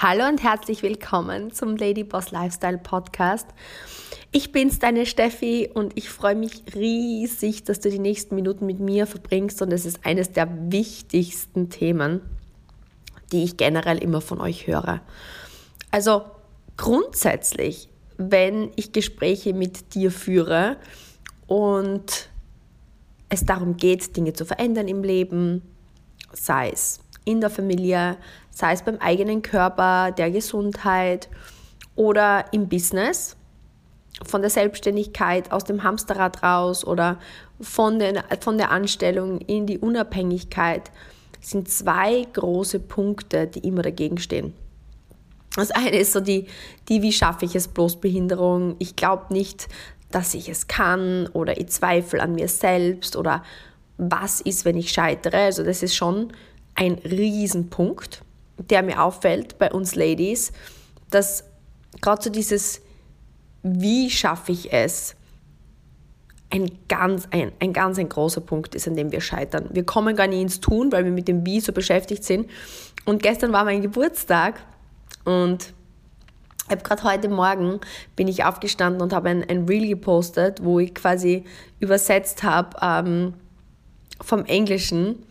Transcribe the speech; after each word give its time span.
Hallo 0.00 0.28
und 0.28 0.40
herzlich 0.44 0.84
willkommen 0.84 1.50
zum 1.50 1.76
Lady 1.76 2.04
Boss 2.04 2.30
Lifestyle 2.30 2.78
Podcast. 2.78 3.48
Ich 4.30 4.52
bin's, 4.52 4.78
deine 4.78 5.06
Steffi, 5.06 5.68
und 5.74 5.98
ich 5.98 6.08
freue 6.08 6.36
mich 6.36 6.62
riesig, 6.72 7.64
dass 7.64 7.80
du 7.80 7.90
die 7.90 7.98
nächsten 7.98 8.36
Minuten 8.36 8.64
mit 8.64 8.78
mir 8.78 9.08
verbringst. 9.08 9.60
Und 9.60 9.72
es 9.72 9.84
ist 9.84 10.06
eines 10.06 10.30
der 10.30 10.70
wichtigsten 10.70 11.68
Themen, 11.68 12.20
die 13.32 13.42
ich 13.42 13.56
generell 13.56 13.98
immer 13.98 14.20
von 14.20 14.40
euch 14.40 14.68
höre. 14.68 15.00
Also 15.90 16.22
grundsätzlich, 16.76 17.88
wenn 18.18 18.70
ich 18.76 18.92
Gespräche 18.92 19.52
mit 19.52 19.96
dir 19.96 20.12
führe 20.12 20.76
und 21.48 22.28
es 23.30 23.44
darum 23.44 23.76
geht, 23.76 24.16
Dinge 24.16 24.32
zu 24.32 24.44
verändern 24.44 24.86
im 24.86 25.02
Leben, 25.02 25.62
sei 26.32 26.70
es 26.70 27.00
in 27.28 27.42
der 27.42 27.50
Familie, 27.50 28.16
sei 28.50 28.72
es 28.72 28.82
beim 28.82 28.96
eigenen 28.96 29.42
Körper, 29.42 30.12
der 30.12 30.30
Gesundheit 30.30 31.28
oder 31.94 32.46
im 32.52 32.68
Business, 32.68 33.36
von 34.24 34.40
der 34.40 34.50
Selbstständigkeit 34.50 35.52
aus 35.52 35.64
dem 35.64 35.82
Hamsterrad 35.84 36.42
raus 36.42 36.84
oder 36.84 37.18
von, 37.60 37.98
den, 37.98 38.18
von 38.40 38.56
der 38.56 38.70
Anstellung 38.70 39.40
in 39.42 39.66
die 39.66 39.78
Unabhängigkeit, 39.78 40.90
sind 41.40 41.68
zwei 41.68 42.26
große 42.32 42.80
Punkte, 42.80 43.46
die 43.46 43.60
immer 43.60 43.82
dagegen 43.82 44.18
stehen. 44.18 44.54
Das 45.54 45.70
eine 45.70 45.98
ist 45.98 46.12
so 46.12 46.20
die, 46.20 46.46
die 46.88 47.02
wie 47.02 47.12
schaffe 47.12 47.44
ich 47.44 47.54
es 47.54 47.68
bloß 47.68 48.00
Behinderung? 48.00 48.74
Ich 48.78 48.96
glaube 48.96 49.32
nicht, 49.32 49.68
dass 50.10 50.34
ich 50.34 50.48
es 50.48 50.66
kann 50.66 51.28
oder 51.34 51.58
ich 51.58 51.68
zweifle 51.68 52.22
an 52.22 52.34
mir 52.34 52.48
selbst 52.48 53.16
oder 53.16 53.44
was 53.98 54.40
ist, 54.40 54.64
wenn 54.64 54.76
ich 54.76 54.90
scheitere? 54.90 55.36
Also 55.36 55.62
das 55.62 55.82
ist 55.82 55.94
schon 55.94 56.32
ein 56.78 56.94
Riesenpunkt, 57.04 58.22
der 58.56 58.82
mir 58.84 59.02
auffällt 59.02 59.58
bei 59.58 59.72
uns 59.72 59.96
Ladies, 59.96 60.52
dass 61.10 61.42
gerade 62.00 62.22
so 62.22 62.30
dieses, 62.30 62.80
wie 63.64 64.08
schaffe 64.10 64.52
ich 64.52 64.72
es, 64.72 65.16
ein 66.50 66.70
ganz, 66.88 67.26
ein, 67.32 67.50
ein 67.58 67.72
ganz 67.72 67.98
ein 67.98 68.08
großer 68.08 68.40
Punkt 68.40 68.76
ist, 68.76 68.86
an 68.86 68.94
dem 68.94 69.10
wir 69.10 69.20
scheitern. 69.20 69.68
Wir 69.72 69.84
kommen 69.84 70.14
gar 70.14 70.28
nicht 70.28 70.40
ins 70.40 70.60
Tun, 70.60 70.92
weil 70.92 71.04
wir 71.04 71.10
mit 71.12 71.26
dem 71.26 71.44
Wie 71.44 71.60
so 71.60 71.72
beschäftigt 71.72 72.22
sind. 72.22 72.48
Und 73.04 73.22
gestern 73.22 73.52
war 73.52 73.64
mein 73.64 73.82
Geburtstag 73.82 74.60
und 75.24 75.74
habe 76.70 76.82
gerade 76.82 77.02
heute 77.02 77.28
Morgen 77.28 77.80
bin 78.14 78.28
ich 78.28 78.44
aufgestanden 78.44 79.02
und 79.02 79.12
habe 79.12 79.30
ein, 79.30 79.44
ein 79.48 79.64
Reel 79.64 79.88
gepostet, 79.88 80.62
wo 80.62 80.78
ich 80.78 80.94
quasi 80.94 81.44
übersetzt 81.80 82.44
habe 82.44 82.76
ähm, 82.80 83.34
vom 84.20 84.44
Englischen 84.44 85.24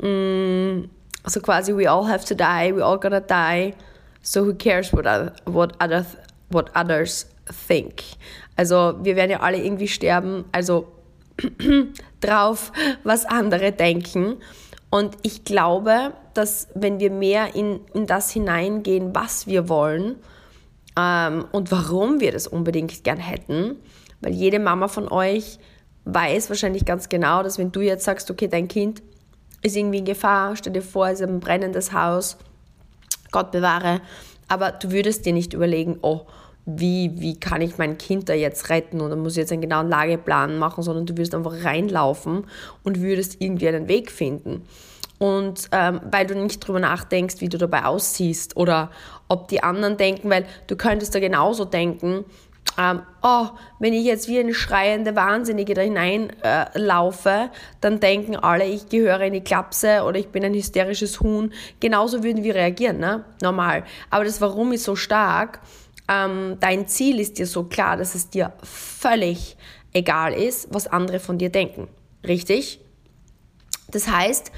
Mm, 0.00 0.88
so 1.26 1.40
quasi, 1.40 1.72
we 1.72 1.86
all 1.86 2.04
have 2.04 2.24
to 2.26 2.34
die, 2.34 2.72
we 2.74 2.82
all 2.82 2.98
gonna 2.98 3.20
die, 3.20 3.74
so 4.22 4.44
who 4.44 4.54
cares 4.54 4.92
what, 4.92 5.06
other, 5.06 5.32
what, 5.44 5.76
other, 5.80 6.06
what 6.50 6.70
others 6.74 7.26
think. 7.50 8.02
Also 8.56 8.94
wir 9.02 9.16
werden 9.16 9.30
ja 9.30 9.40
alle 9.40 9.58
irgendwie 9.62 9.88
sterben, 9.88 10.44
also 10.52 10.86
drauf, 12.20 12.72
was 13.02 13.26
andere 13.26 13.72
denken. 13.72 14.36
Und 14.90 15.16
ich 15.22 15.44
glaube, 15.44 16.12
dass 16.34 16.68
wenn 16.74 17.00
wir 17.00 17.10
mehr 17.10 17.54
in, 17.54 17.80
in 17.94 18.06
das 18.06 18.30
hineingehen, 18.30 19.14
was 19.14 19.46
wir 19.46 19.68
wollen 19.68 20.16
ähm, 20.98 21.46
und 21.50 21.72
warum 21.72 22.20
wir 22.20 22.32
das 22.32 22.46
unbedingt 22.46 23.02
gern 23.02 23.18
hätten, 23.18 23.76
weil 24.20 24.32
jede 24.32 24.60
Mama 24.60 24.88
von 24.88 25.08
euch 25.08 25.58
weiß 26.04 26.48
wahrscheinlich 26.48 26.84
ganz 26.84 27.08
genau, 27.08 27.42
dass 27.42 27.58
wenn 27.58 27.72
du 27.72 27.80
jetzt 27.80 28.04
sagst, 28.04 28.30
okay, 28.30 28.46
dein 28.46 28.68
Kind 28.68 29.02
ist 29.64 29.76
irgendwie 29.76 29.98
in 29.98 30.04
Gefahr, 30.04 30.54
stell 30.54 30.72
dir 30.72 30.82
vor, 30.82 31.08
es 31.08 31.20
ist 31.20 31.28
ein 31.28 31.40
brennendes 31.40 31.92
Haus, 31.92 32.36
Gott 33.32 33.50
bewahre, 33.50 34.00
aber 34.46 34.70
du 34.70 34.92
würdest 34.92 35.26
dir 35.26 35.32
nicht 35.32 35.54
überlegen, 35.54 35.98
oh, 36.02 36.26
wie, 36.66 37.12
wie 37.16 37.38
kann 37.38 37.60
ich 37.60 37.78
mein 37.78 37.98
Kind 37.98 38.28
da 38.28 38.34
jetzt 38.34 38.70
retten 38.70 39.00
oder 39.00 39.16
muss 39.16 39.32
ich 39.32 39.38
jetzt 39.38 39.52
einen 39.52 39.62
genauen 39.62 39.88
Lageplan 39.88 40.58
machen, 40.58 40.82
sondern 40.82 41.06
du 41.06 41.14
würdest 41.14 41.34
einfach 41.34 41.64
reinlaufen 41.64 42.44
und 42.84 43.00
würdest 43.00 43.36
irgendwie 43.40 43.68
einen 43.68 43.88
Weg 43.88 44.10
finden. 44.10 44.62
Und 45.18 45.68
ähm, 45.72 46.00
weil 46.10 46.26
du 46.26 46.34
nicht 46.34 46.66
drüber 46.66 46.80
nachdenkst, 46.80 47.36
wie 47.40 47.48
du 47.48 47.56
dabei 47.56 47.84
aussiehst 47.84 48.56
oder 48.56 48.90
ob 49.28 49.48
die 49.48 49.62
anderen 49.62 49.96
denken, 49.96 50.28
weil 50.28 50.44
du 50.66 50.76
könntest 50.76 51.14
da 51.14 51.20
genauso 51.20 51.64
denken, 51.64 52.24
ähm, 52.78 53.02
oh, 53.22 53.48
wenn 53.78 53.92
ich 53.92 54.04
jetzt 54.04 54.28
wie 54.28 54.38
eine 54.38 54.54
schreiende 54.54 55.14
Wahnsinnige 55.14 55.74
da 55.74 55.82
hineinlaufe, 55.82 57.28
äh, 57.28 57.48
dann 57.80 58.00
denken 58.00 58.36
alle, 58.36 58.64
ich 58.64 58.88
gehöre 58.88 59.20
in 59.22 59.32
die 59.32 59.42
Klapse 59.42 60.02
oder 60.02 60.18
ich 60.18 60.28
bin 60.28 60.44
ein 60.44 60.54
hysterisches 60.54 61.20
Huhn. 61.20 61.52
Genauso 61.80 62.22
würden 62.22 62.42
wir 62.42 62.54
reagieren, 62.54 62.98
ne? 62.98 63.24
normal. 63.42 63.84
Aber 64.10 64.24
das 64.24 64.40
Warum 64.40 64.72
ist 64.72 64.84
so 64.84 64.96
stark. 64.96 65.60
Ähm, 66.08 66.58
dein 66.60 66.86
Ziel 66.88 67.20
ist 67.20 67.38
dir 67.38 67.46
so 67.46 67.64
klar, 67.64 67.96
dass 67.96 68.14
es 68.14 68.28
dir 68.28 68.52
völlig 68.62 69.56
egal 69.92 70.34
ist, 70.34 70.68
was 70.72 70.86
andere 70.86 71.20
von 71.20 71.38
dir 71.38 71.50
denken. 71.50 71.88
Richtig? 72.26 72.80
Das 73.88 74.08
heißt, 74.08 74.50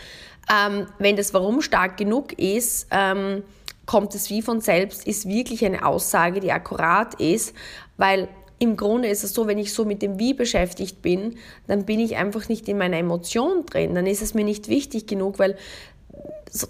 ähm, 0.50 0.86
wenn 0.98 1.16
das 1.16 1.34
Warum 1.34 1.60
stark 1.60 1.96
genug 1.96 2.32
ist, 2.38 2.88
ähm, 2.90 3.42
kommt 3.84 4.14
es 4.14 4.30
wie 4.30 4.42
von 4.42 4.60
selbst, 4.60 5.06
ist 5.06 5.28
wirklich 5.28 5.64
eine 5.64 5.86
Aussage, 5.86 6.40
die 6.40 6.52
akkurat 6.52 7.14
ist, 7.20 7.54
weil 7.96 8.28
im 8.58 8.76
Grunde 8.76 9.08
ist 9.08 9.22
es 9.22 9.34
so, 9.34 9.46
wenn 9.46 9.58
ich 9.58 9.72
so 9.72 9.84
mit 9.84 10.00
dem 10.00 10.18
Wie 10.18 10.32
beschäftigt 10.32 11.02
bin, 11.02 11.36
dann 11.66 11.84
bin 11.84 12.00
ich 12.00 12.16
einfach 12.16 12.48
nicht 12.48 12.68
in 12.68 12.78
meiner 12.78 12.96
Emotion 12.96 13.66
drin, 13.66 13.94
dann 13.94 14.06
ist 14.06 14.22
es 14.22 14.32
mir 14.32 14.44
nicht 14.44 14.68
wichtig 14.68 15.06
genug, 15.06 15.38
weil 15.38 15.56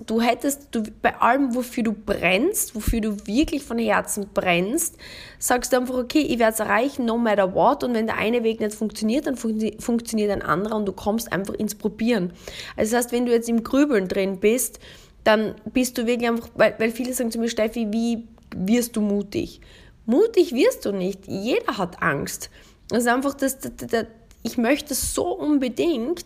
du 0.06 0.20
hättest, 0.20 0.68
du, 0.72 0.82
bei 1.02 1.14
allem, 1.20 1.54
wofür 1.54 1.84
du 1.84 1.92
brennst, 1.92 2.74
wofür 2.74 3.00
du 3.00 3.26
wirklich 3.26 3.62
von 3.62 3.78
Herzen 3.78 4.26
brennst, 4.32 4.96
sagst 5.38 5.72
du 5.72 5.76
einfach, 5.76 5.94
okay, 5.96 6.20
ich 6.20 6.38
werde 6.38 6.54
es 6.54 6.60
erreichen, 6.60 7.04
no 7.04 7.16
matter 7.16 7.54
what. 7.54 7.84
Und 7.84 7.94
wenn 7.94 8.06
der 8.06 8.16
eine 8.16 8.42
Weg 8.42 8.60
nicht 8.60 8.74
funktioniert, 8.74 9.26
dann 9.26 9.36
fun 9.36 9.60
funktioniert 9.78 10.30
ein 10.30 10.42
anderer 10.42 10.76
und 10.76 10.86
du 10.86 10.92
kommst 10.92 11.32
einfach 11.32 11.54
ins 11.54 11.74
Probieren. 11.74 12.32
Also 12.76 12.92
das 12.92 13.04
heißt, 13.04 13.12
wenn 13.12 13.26
du 13.26 13.32
jetzt 13.32 13.48
im 13.48 13.62
Grübeln 13.62 14.08
drin 14.08 14.40
bist, 14.40 14.80
dann 15.24 15.54
bist 15.72 15.98
du 15.98 16.06
wirklich 16.06 16.28
einfach, 16.28 16.48
weil, 16.54 16.74
weil 16.78 16.90
viele 16.90 17.12
sagen 17.12 17.30
zu 17.30 17.38
mir, 17.38 17.48
Steffi, 17.48 17.88
wie 17.90 18.26
wirst 18.56 18.96
du 18.96 19.00
mutig? 19.00 19.60
Mutig 20.06 20.52
wirst 20.52 20.84
du 20.84 20.92
nicht. 20.92 21.26
Jeder 21.26 21.78
hat 21.78 22.02
Angst. 22.02 22.50
Ist 22.92 23.08
einfach 23.08 23.34
das, 23.34 23.58
das, 23.58 23.72
das 23.76 24.06
ich 24.42 24.56
möchte 24.56 24.94
so 24.94 25.32
unbedingt, 25.32 26.24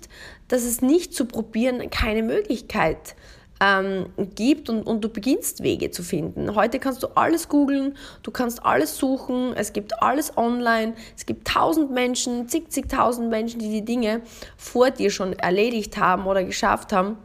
dass 0.48 0.64
es 0.64 0.82
nicht 0.82 1.14
zu 1.14 1.24
probieren 1.24 1.88
keine 1.88 2.22
Möglichkeit 2.22 3.16
ähm, 3.60 4.06
gibt 4.34 4.68
und, 4.68 4.82
und 4.82 5.02
du 5.02 5.08
beginnst 5.08 5.62
Wege 5.62 5.90
zu 5.90 6.02
finden. 6.02 6.54
Heute 6.54 6.78
kannst 6.78 7.02
du 7.02 7.08
alles 7.14 7.48
googeln, 7.48 7.96
du 8.22 8.30
kannst 8.30 8.64
alles 8.64 8.98
suchen, 8.98 9.54
es 9.54 9.72
gibt 9.72 10.02
alles 10.02 10.36
online, 10.36 10.94
es 11.16 11.24
gibt 11.24 11.48
tausend 11.48 11.90
Menschen, 11.92 12.48
zig, 12.48 12.70
zigtausend 12.70 13.30
Menschen, 13.30 13.58
die 13.58 13.70
die 13.70 13.84
Dinge 13.84 14.20
vor 14.56 14.90
dir 14.90 15.10
schon 15.10 15.32
erledigt 15.32 15.96
haben 15.96 16.26
oder 16.26 16.44
geschafft 16.44 16.92
haben. 16.92 17.16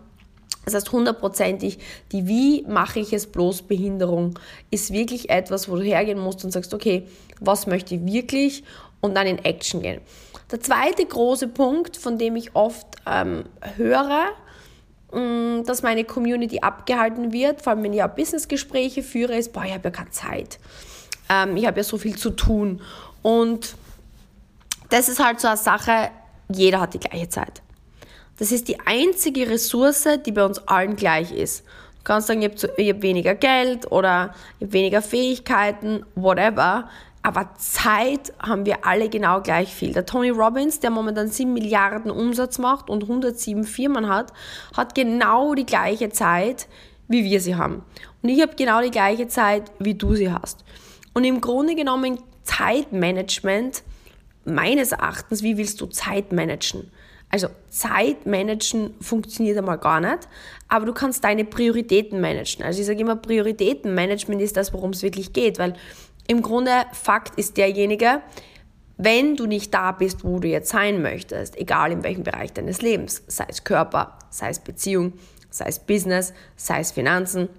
Das 0.66 0.74
heißt, 0.74 0.92
hundertprozentig, 0.92 1.78
die 2.12 2.28
Wie 2.28 2.64
mache 2.68 3.00
ich 3.00 3.14
es 3.14 3.28
bloß 3.28 3.64
Behinderung 3.64 4.38
ist 4.72 4.92
wirklich 4.92 5.30
etwas, 5.30 5.70
wo 5.70 5.76
du 5.76 5.84
hergehen 5.84 6.20
musst 6.20 6.44
und 6.44 6.52
sagst, 6.52 6.74
okay, 6.74 7.08
was 7.40 7.68
möchte 7.68 7.96
ich 7.96 8.06
wirklich 8.06 8.64
und 9.02 9.16
dann 9.16 9.28
in 9.28 9.38
Action 9.40 9.82
gehen. 9.82 10.02
Der 10.52 10.60
zweite 10.60 11.06
große 11.06 11.48
Punkt, 11.48 11.98
von 11.98 12.18
dem 12.18 12.36
ich 12.36 12.56
oft 12.56 12.88
ähm, 13.06 13.46
höre, 13.78 14.26
mm, 15.12 15.64
dass 15.66 15.84
meine 15.84 16.04
Community 16.04 16.60
abgehalten 16.60 17.32
wird, 17.32 17.62
vor 17.62 17.74
allem 17.74 17.84
wenn 17.84 17.94
ich 17.94 18.00
ja 18.00 18.08
Businessgespräche 18.08 19.04
führe, 19.04 19.36
ist, 19.36 19.54
boah, 19.54 19.64
ich 19.64 19.74
habe 19.74 19.86
ja 19.86 19.92
keine 19.92 20.12
Zeit. 20.12 20.60
Ähm, 21.30 21.56
ich 21.58 21.66
habe 21.66 21.78
ja 21.78 21.84
so 21.84 21.98
viel 21.98 22.18
zu 22.18 22.32
tun. 22.32 22.82
Und 23.22 23.76
das 24.90 25.10
ist 25.10 25.24
halt 25.24 25.40
so 25.40 25.48
eine 25.48 25.58
Sache, 25.58 26.10
jeder 26.50 26.82
hat 26.82 26.94
die 26.94 27.00
gleiche 27.00 27.30
Zeit. 27.30 27.62
Das 28.38 28.52
ist 28.52 28.68
die 28.68 28.80
einzige 28.82 29.50
Ressource, 29.50 30.08
die 30.26 30.32
bei 30.32 30.46
uns 30.46 30.60
allen 30.68 30.96
gleich 30.96 31.32
ist. 31.32 31.64
Du 32.00 32.04
kannst 32.04 32.28
sagen, 32.28 32.42
ich 32.42 32.50
habe 32.50 32.90
hab 32.90 33.02
weniger 33.02 33.34
Geld 33.34 33.92
oder 33.92 34.36
ich 34.60 34.66
habe 34.66 34.74
weniger 34.74 35.02
Fähigkeiten, 35.02 36.06
whatever. 36.16 36.90
Aber 37.24 37.50
Zeit 37.58 38.34
haben 38.40 38.68
wir 38.68 38.86
alle 38.86 39.10
genau 39.10 39.42
gleich 39.42 39.74
viel. 39.74 39.94
Der 39.94 40.06
Tony 40.06 40.30
Robbins, 40.30 40.80
der 40.80 40.92
momentan 40.92 41.28
7 41.28 41.52
Milliarden 41.52 42.12
Umsatz 42.12 42.60
macht 42.60 42.90
und 42.90 43.04
107 43.04 43.64
Firmen 43.64 44.08
hat, 44.08 44.32
hat 44.78 44.94
genau 44.94 45.56
die 45.56 45.66
gleiche 45.66 46.10
Zeit, 46.10 46.68
wie 47.08 47.24
wir 47.24 47.42
sie 47.42 47.56
haben. 47.56 47.84
Und 48.22 48.30
ich 48.30 48.42
habe 48.42 48.54
genau 48.56 48.82
die 48.82 48.92
gleiche 48.92 49.28
Zeit, 49.28 49.72
wie 49.80 49.96
du 49.96 50.14
sie 50.14 50.32
hast. 50.32 50.64
Und 51.16 51.24
im 51.24 51.42
Grunde 51.42 51.74
genommen 51.74 52.20
Zeitmanagement, 52.44 53.82
meines 54.44 54.92
Erachtens, 54.92 55.42
wie 55.42 55.58
willst 55.58 55.82
du 55.82 55.88
Zeit 55.88 56.32
managen? 56.32 56.92
Also 57.30 57.48
Zeitmanagen 57.70 58.94
funktioniert 59.02 59.58
einmal 59.58 59.78
gar 59.78 60.00
nicht, 60.00 60.28
aber 60.68 60.86
du 60.86 60.94
kannst 60.94 61.24
deine 61.24 61.44
Prioritäten 61.44 62.22
managen. 62.22 62.64
Also 62.64 62.80
ich 62.80 62.86
sage 62.86 63.00
immer, 63.00 63.16
Prioritätenmanagement 63.16 64.42
ist 64.42 64.56
das, 64.56 64.74
worum 64.74 64.92
es 64.92 65.04
wirklich 65.04 65.34
geht, 65.34 65.60
weil 65.60 65.74
im 66.28 66.42
Grunde 66.42 66.72
Fakt 66.94 67.38
ist 67.38 67.58
derjenige, 67.58 68.22
wenn 68.98 69.36
du 69.36 69.46
nicht 69.46 69.74
da 69.74 69.92
bist, 69.92 70.24
wo 70.24 70.40
du 70.40 70.48
jetzt 70.48 70.70
sein 70.70 71.02
möchtest, 71.02 71.58
egal 71.58 71.92
in 71.92 72.04
welchem 72.04 72.24
Bereich 72.24 72.54
deines 72.54 72.82
Lebens, 72.82 73.24
sei 73.28 73.46
es 73.50 73.64
Körper, 73.64 74.18
sei 74.30 74.50
es 74.50 74.60
Beziehung, 74.60 75.14
sei 75.50 75.66
es 75.66 75.80
Business, 75.80 76.34
sei 76.56 76.80
es 76.80 76.92
Finanzen, 76.92 77.50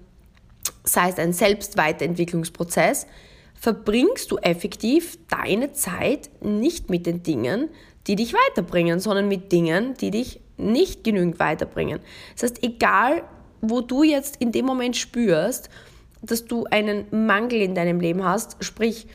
sei 0.85 1.11
es 1.11 1.19
ein 1.19 1.33
Selbstweiterentwicklungsprozess, 1.33 3.07
verbringst 3.55 4.31
du 4.31 4.39
effektiv 4.39 5.19
deine 5.29 5.73
Zeit 5.73 6.31
nicht 6.41 6.91
mit 6.91 7.07
den 7.07 7.23
Dingen, 7.23 7.69
die 8.07 8.17
dich 8.17 8.35
weiterbringen, 8.35 9.01
sondern 9.01 9.29
mit 9.29 9.53
Dingen, 9.53 9.95
die 9.95 10.11
dich 10.11 10.41
nicht 10.57 11.05
genügend 11.05 11.39
weiterbringen. 11.39 12.01
Das 12.35 12.45
heißt, 12.45 12.63
egal, 12.63 13.23
wo 13.61 13.81
du 13.81 14.03
jetzt 14.03 14.37
in 14.37 14.53
dem 14.53 14.67
Moment 14.67 14.97
spürst, 14.97 15.69
dass 16.23 16.45
du 16.45 16.65
einen 16.65 17.07
Mangel 17.27 17.61
in 17.61 17.75
deinem 17.75 18.01
Leben 18.01 18.25
hast, 18.25 18.57
sprich, 18.65 19.07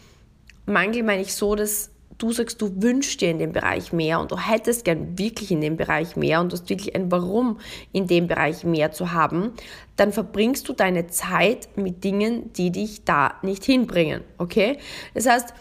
Mangel 0.65 1.03
meine 1.03 1.21
ich 1.21 1.33
so, 1.33 1.55
dass 1.55 1.91
du 2.21 2.31
sagst, 2.31 2.61
du 2.61 2.71
wünschst 2.81 3.19
dir 3.19 3.31
in 3.31 3.39
dem 3.39 3.51
Bereich 3.51 3.93
mehr 3.93 4.19
und 4.19 4.31
du 4.31 4.37
hättest 4.37 4.85
gern 4.85 5.17
wirklich 5.17 5.51
in 5.51 5.61
dem 5.61 5.75
Bereich 5.75 6.15
mehr 6.15 6.39
und 6.39 6.51
du 6.51 6.57
hast 6.57 6.69
wirklich 6.69 6.95
ein 6.95 7.11
Warum 7.11 7.59
in 7.91 8.05
dem 8.05 8.27
Bereich 8.27 8.63
mehr 8.63 8.91
zu 8.91 9.11
haben, 9.11 9.53
dann 9.95 10.13
verbringst 10.13 10.69
du 10.69 10.73
deine 10.73 11.07
Zeit 11.07 11.69
mit 11.77 12.03
Dingen, 12.03 12.53
die 12.53 12.71
dich 12.71 13.05
da 13.05 13.35
nicht 13.41 13.63
hinbringen. 13.63 14.21
Okay? 14.37 14.77
Das 15.15 15.25
heißt, 15.25 15.53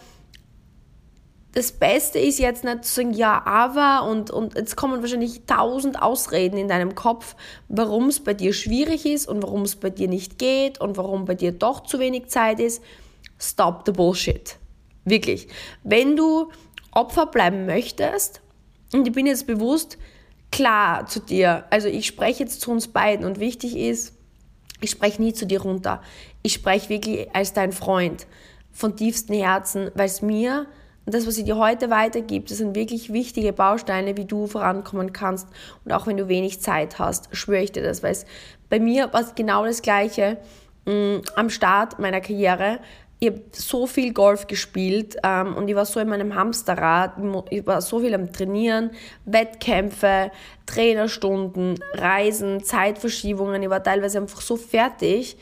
das 1.53 1.73
Beste 1.73 2.17
ist 2.17 2.39
jetzt 2.39 2.63
nicht 2.63 2.85
zu 2.85 2.95
sagen, 2.95 3.13
ja, 3.13 3.41
aber 3.45 4.09
und, 4.09 4.31
und 4.31 4.55
jetzt 4.55 4.77
kommen 4.77 5.01
wahrscheinlich 5.01 5.45
tausend 5.45 6.01
Ausreden 6.01 6.57
in 6.57 6.67
deinem 6.67 6.95
Kopf, 6.95 7.35
warum 7.67 8.07
es 8.07 8.21
bei 8.21 8.33
dir 8.33 8.53
schwierig 8.53 9.05
ist 9.05 9.27
und 9.27 9.43
warum 9.43 9.63
es 9.63 9.75
bei 9.75 9.89
dir 9.89 10.07
nicht 10.07 10.39
geht 10.39 10.79
und 10.79 10.95
warum 10.97 11.25
bei 11.25 11.35
dir 11.35 11.51
doch 11.51 11.83
zu 11.83 11.99
wenig 11.99 12.27
Zeit 12.27 12.59
ist. 12.59 12.81
Stop 13.37 13.83
the 13.85 13.91
bullshit. 13.91 14.57
Wirklich. 15.03 15.47
Wenn 15.83 16.15
du 16.15 16.49
Opfer 16.91 17.25
bleiben 17.25 17.65
möchtest, 17.65 18.41
und 18.93 19.07
ich 19.07 19.13
bin 19.13 19.25
jetzt 19.25 19.47
bewusst 19.47 19.97
klar 20.51 21.05
zu 21.05 21.19
dir, 21.19 21.65
also 21.69 21.87
ich 21.87 22.05
spreche 22.05 22.43
jetzt 22.43 22.61
zu 22.61 22.71
uns 22.71 22.87
beiden 22.87 23.25
und 23.25 23.39
wichtig 23.39 23.75
ist, 23.75 24.13
ich 24.79 24.91
spreche 24.91 25.21
nie 25.21 25.33
zu 25.33 25.45
dir 25.45 25.61
runter. 25.61 26.01
Ich 26.43 26.53
spreche 26.53 26.89
wirklich 26.89 27.33
als 27.35 27.53
dein 27.53 27.71
Freund 27.71 28.25
von 28.71 28.95
tiefstem 28.95 29.35
Herzen, 29.35 29.91
weil 29.95 30.07
es 30.07 30.21
mir 30.21 30.67
das, 31.05 31.25
was 31.27 31.37
ich 31.37 31.45
dir 31.45 31.57
heute 31.57 31.89
weitergebe, 31.89 32.47
das 32.47 32.59
sind 32.59 32.75
wirklich 32.75 33.11
wichtige 33.11 33.53
Bausteine, 33.53 34.17
wie 34.17 34.25
du 34.25 34.47
vorankommen 34.47 35.13
kannst. 35.13 35.47
Und 35.83 35.91
auch 35.93 36.07
wenn 36.07 36.17
du 36.17 36.27
wenig 36.27 36.61
Zeit 36.61 36.99
hast, 36.99 37.35
schwöre 37.35 37.63
ich 37.63 37.71
dir 37.71 37.83
das, 37.83 38.03
weil 38.03 38.11
es 38.11 38.25
bei 38.69 38.79
mir 38.79 39.11
war 39.11 39.21
es 39.21 39.35
genau 39.35 39.65
das 39.65 39.81
Gleiche 39.81 40.37
mh, 40.85 40.93
mm, 40.93 41.21
am 41.35 41.49
Start 41.49 41.99
meiner 41.99 42.21
Karriere 42.21 42.79
ich 43.23 43.27
habe 43.27 43.41
so 43.51 43.85
viel 43.85 44.13
Golf 44.13 44.47
gespielt 44.47 45.15
ähm, 45.23 45.55
und 45.55 45.67
ich 45.67 45.75
war 45.75 45.85
so 45.85 45.99
in 45.99 46.09
meinem 46.09 46.33
Hamsterrad, 46.33 47.13
ich 47.51 47.67
war 47.67 47.79
so 47.79 47.99
viel 47.99 48.15
am 48.15 48.31
Trainieren, 48.31 48.89
Wettkämpfe, 49.25 50.31
Trainerstunden, 50.65 51.77
Reisen, 51.93 52.63
Zeitverschiebungen, 52.63 53.61
ich 53.61 53.69
war 53.69 53.83
teilweise 53.83 54.17
einfach 54.17 54.41
so 54.41 54.57
fertig 54.57 55.37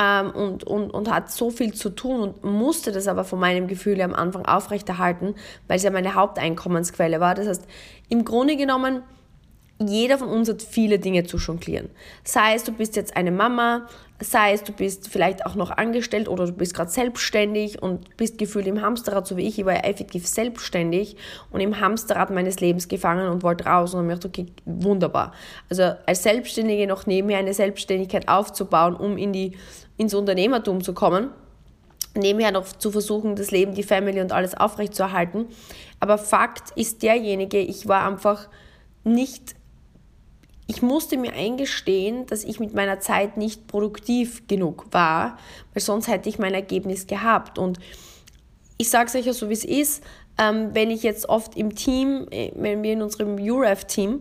ähm, 0.00 0.30
und, 0.30 0.64
und, 0.64 0.90
und 0.90 1.10
hat 1.10 1.30
so 1.30 1.50
viel 1.50 1.72
zu 1.74 1.90
tun 1.90 2.20
und 2.20 2.44
musste 2.44 2.92
das 2.92 3.06
aber 3.06 3.24
von 3.24 3.38
meinem 3.38 3.68
Gefühl 3.68 4.00
am 4.00 4.14
Anfang 4.14 4.44
aufrechterhalten, 4.46 5.34
weil 5.68 5.76
es 5.76 5.82
ja 5.82 5.90
meine 5.90 6.14
Haupteinkommensquelle 6.14 7.20
war. 7.20 7.34
Das 7.34 7.46
heißt, 7.46 7.64
im 8.08 8.24
Grunde 8.24 8.56
genommen, 8.56 9.02
jeder 9.80 10.18
von 10.18 10.28
uns 10.28 10.48
hat 10.48 10.62
viele 10.62 10.98
Dinge 10.98 11.24
zu 11.24 11.36
jonglieren. 11.36 11.90
Sei 12.22 12.54
es, 12.54 12.64
du 12.64 12.72
bist 12.72 12.94
jetzt 12.96 13.16
eine 13.16 13.32
Mama, 13.32 13.88
sei 14.20 14.52
es, 14.52 14.62
du 14.62 14.72
bist 14.72 15.08
vielleicht 15.08 15.44
auch 15.46 15.56
noch 15.56 15.70
angestellt 15.70 16.28
oder 16.28 16.46
du 16.46 16.52
bist 16.52 16.74
gerade 16.74 16.90
selbstständig 16.90 17.82
und 17.82 18.16
bist 18.16 18.38
gefühlt 18.38 18.66
im 18.68 18.80
Hamsterrad, 18.80 19.26
so 19.26 19.36
wie 19.36 19.46
ich. 19.46 19.58
Ich 19.58 19.64
war 19.64 19.74
ja 19.74 19.80
effektiv 19.80 20.26
selbstständig 20.28 21.16
und 21.50 21.60
im 21.60 21.80
Hamsterrad 21.80 22.30
meines 22.30 22.60
Lebens 22.60 22.86
gefangen 22.86 23.28
und 23.28 23.42
wollte 23.42 23.64
raus 23.64 23.92
und 23.92 23.98
habe 23.98 24.06
mir 24.06 24.14
gedacht, 24.14 24.26
okay, 24.26 24.46
wunderbar. 24.64 25.32
Also 25.68 25.94
als 26.06 26.22
Selbstständige 26.22 26.86
noch 26.86 27.06
nebenher 27.06 27.38
eine 27.38 27.54
Selbstständigkeit 27.54 28.28
aufzubauen, 28.28 28.94
um 28.94 29.18
in 29.18 29.32
die, 29.32 29.56
ins 29.96 30.14
Unternehmertum 30.14 30.82
zu 30.82 30.94
kommen 30.94 31.30
nebenher 32.16 32.52
noch 32.52 32.66
zu 32.66 32.90
versuchen, 32.90 33.36
das 33.36 33.50
Leben, 33.50 33.74
die 33.74 33.82
Family 33.82 34.20
und 34.20 34.32
alles 34.32 34.54
aufrechtzuerhalten. 34.54 35.46
Aber 36.00 36.18
Fakt 36.18 36.70
ist 36.76 37.02
derjenige, 37.02 37.58
ich 37.58 37.88
war 37.88 38.06
einfach 38.06 38.48
nicht 39.02 39.56
ich 40.66 40.80
musste 40.80 41.18
mir 41.18 41.34
eingestehen, 41.34 42.24
dass 42.24 42.42
ich 42.42 42.58
mit 42.58 42.72
meiner 42.72 42.98
Zeit 42.98 43.36
nicht 43.36 43.66
produktiv 43.66 44.48
genug 44.48 44.86
war, 44.92 45.36
weil 45.74 45.82
sonst 45.82 46.08
hätte 46.08 46.30
ich 46.30 46.38
mein 46.38 46.54
Ergebnis 46.54 47.06
gehabt. 47.06 47.58
Und 47.58 47.78
ich 48.78 48.88
sage 48.88 49.08
es 49.08 49.14
euch 49.14 49.26
ja 49.26 49.34
so, 49.34 49.50
wie 49.50 49.54
es 49.54 49.64
ist, 49.64 50.02
ähm, 50.38 50.70
wenn 50.72 50.90
ich 50.90 51.02
jetzt 51.02 51.28
oft 51.28 51.54
im 51.56 51.74
Team, 51.74 52.26
äh, 52.30 52.50
wenn 52.54 52.82
wir 52.82 52.94
in 52.94 53.02
unserem 53.02 53.34
UREF-Team 53.34 54.20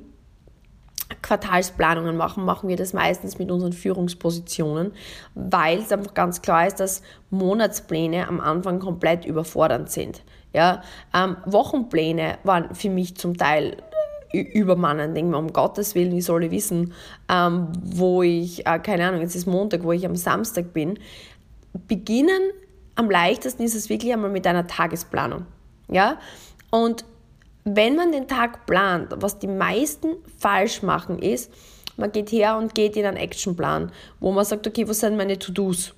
Quartalsplanungen 1.24 2.16
machen, 2.16 2.46
machen 2.46 2.70
wir 2.70 2.76
das 2.76 2.94
meistens 2.94 3.40
mit 3.40 3.50
unseren 3.50 3.74
Führungspositionen, 3.74 4.92
weil 5.34 5.80
es 5.80 5.92
einfach 5.92 6.14
ganz 6.14 6.44
klar 6.44 6.68
ist, 6.68 6.80
dass 6.80 7.02
Monatspläne 7.32 8.28
am 8.28 8.40
Anfang 8.40 8.80
komplett 8.80 9.26
überfordernd 9.26 9.90
sind. 9.90 10.22
Ja, 10.54 10.84
ähm, 11.16 11.38
Wochenpläne 11.46 12.38
waren 12.44 12.76
für 12.76 12.90
mich 12.90 13.18
zum 13.18 13.36
Teil 13.36 13.78
übermannen. 14.32 15.16
Denke 15.16 15.32
mir, 15.32 15.38
um 15.38 15.52
Gottes 15.52 15.96
Willen, 15.96 16.16
ich 16.16 16.26
soll 16.26 16.52
wissen, 16.52 16.94
ähm, 17.30 17.70
wo 17.82 18.22
ich, 18.22 18.68
äh, 18.68 18.80
keine 18.80 19.08
Ahnung, 19.08 19.22
jetzt 19.22 19.36
ist 19.36 19.48
Montag, 19.48 19.84
wo 19.84 19.92
ich 19.92 20.06
am 20.06 20.16
Samstag 20.16 20.74
bin. 20.74 21.00
Beginnen 21.88 22.52
am 22.96 23.10
leichtesten 23.10 23.64
ist 23.64 23.76
es 23.76 23.90
wirklich 23.90 24.14
einmal 24.14 24.30
mit 24.30 24.46
einer 24.46 24.68
Tagesplanung. 24.68 25.46
Ja? 25.88 26.18
Und 26.70 27.06
wenn 27.66 27.96
man 27.96 28.12
den 28.12 28.28
Tag 28.28 28.66
plant, 28.66 29.14
was 29.18 29.40
die 29.40 29.48
meisten 29.48 30.16
falsch 30.38 30.82
machen, 30.82 31.20
ist, 31.20 31.52
man 31.98 32.12
geht 32.12 32.32
her 32.32 32.58
und 32.58 32.76
geht 32.76 32.96
in 32.96 33.06
einen 33.06 33.18
Actionplan, 33.18 33.92
wo 34.20 34.32
man 34.32 34.46
sagt, 34.46 34.68
okay, 34.68 34.88
was 34.88 35.00
sind 35.00 35.16
meine 35.16 35.38
To-Dos? 35.38 35.94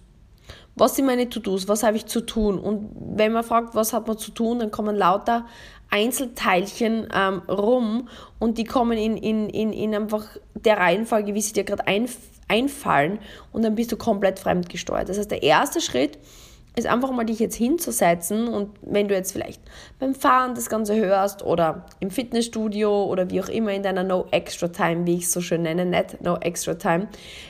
Was 0.76 0.96
sind 0.96 1.06
meine 1.06 1.30
To-Dos? 1.30 1.68
Was 1.68 1.84
habe 1.84 1.98
ich 1.98 2.06
zu 2.06 2.22
tun? 2.22 2.60
Und 2.60 2.90
wenn 2.96 3.32
man 3.32 3.44
fragt, 3.44 3.76
was 3.76 3.94
hat 3.94 4.08
man 4.08 4.18
zu 4.18 4.32
tun, 4.32 4.60
dann 4.60 4.72
kommen 4.72 4.96
lauter 4.96 5.46
Einzelteilchen 5.90 7.08
ähm, 7.14 7.42
rum 7.48 8.10
und 8.40 8.58
die 8.58 8.66
kommen 8.66 8.98
in, 8.98 9.16
in, 9.16 9.50
in, 9.50 9.72
in 9.72 9.96
einfach 9.96 10.26
der 10.54 10.78
Reihenfolge, 10.78 11.34
wie 11.34 11.42
sie 11.42 11.54
dir 11.54 11.64
gerade 11.64 11.88
ein, 11.88 12.10
einfallen 12.48 13.20
und 13.54 13.64
dann 13.64 13.76
bist 13.76 13.92
du 13.92 13.98
komplett 13.98 14.40
fremdgesteuert. 14.40 15.08
Das 15.08 15.18
heißt, 15.18 15.32
der 15.32 15.44
erste 15.44 15.80
Schritt 15.80 16.18
ist 16.18 16.45
einfach 16.84 17.12
mal 17.12 17.26
dich 17.26 17.40
jetzt 17.40 17.56
hinzusetzen 17.56 18.50
und 18.50 18.72
wenn 18.82 19.08
du 19.08 19.16
jetzt 19.16 19.32
vielleicht 19.32 19.62
beim 19.98 20.14
Fahren 20.14 20.56
das 20.56 20.70
Ganze 20.70 20.96
hörst 20.96 21.44
oder 21.44 21.86
im 22.02 22.12
Fitnessstudio 22.12 23.06
oder 23.06 23.30
wie 23.30 23.42
auch 23.42 23.48
immer 23.48 23.72
in 23.72 23.84
deiner 23.84 24.04
No 24.04 24.28
Extra 24.32 24.68
Time, 24.68 25.06
wie 25.06 25.16
ich 25.16 25.24
es 25.24 25.32
so 25.32 25.40
schön 25.40 25.62
nenne, 25.62 25.86
nicht 25.86 26.22
No 26.22 26.36
Extra 26.36 26.74
Time, 26.74 27.08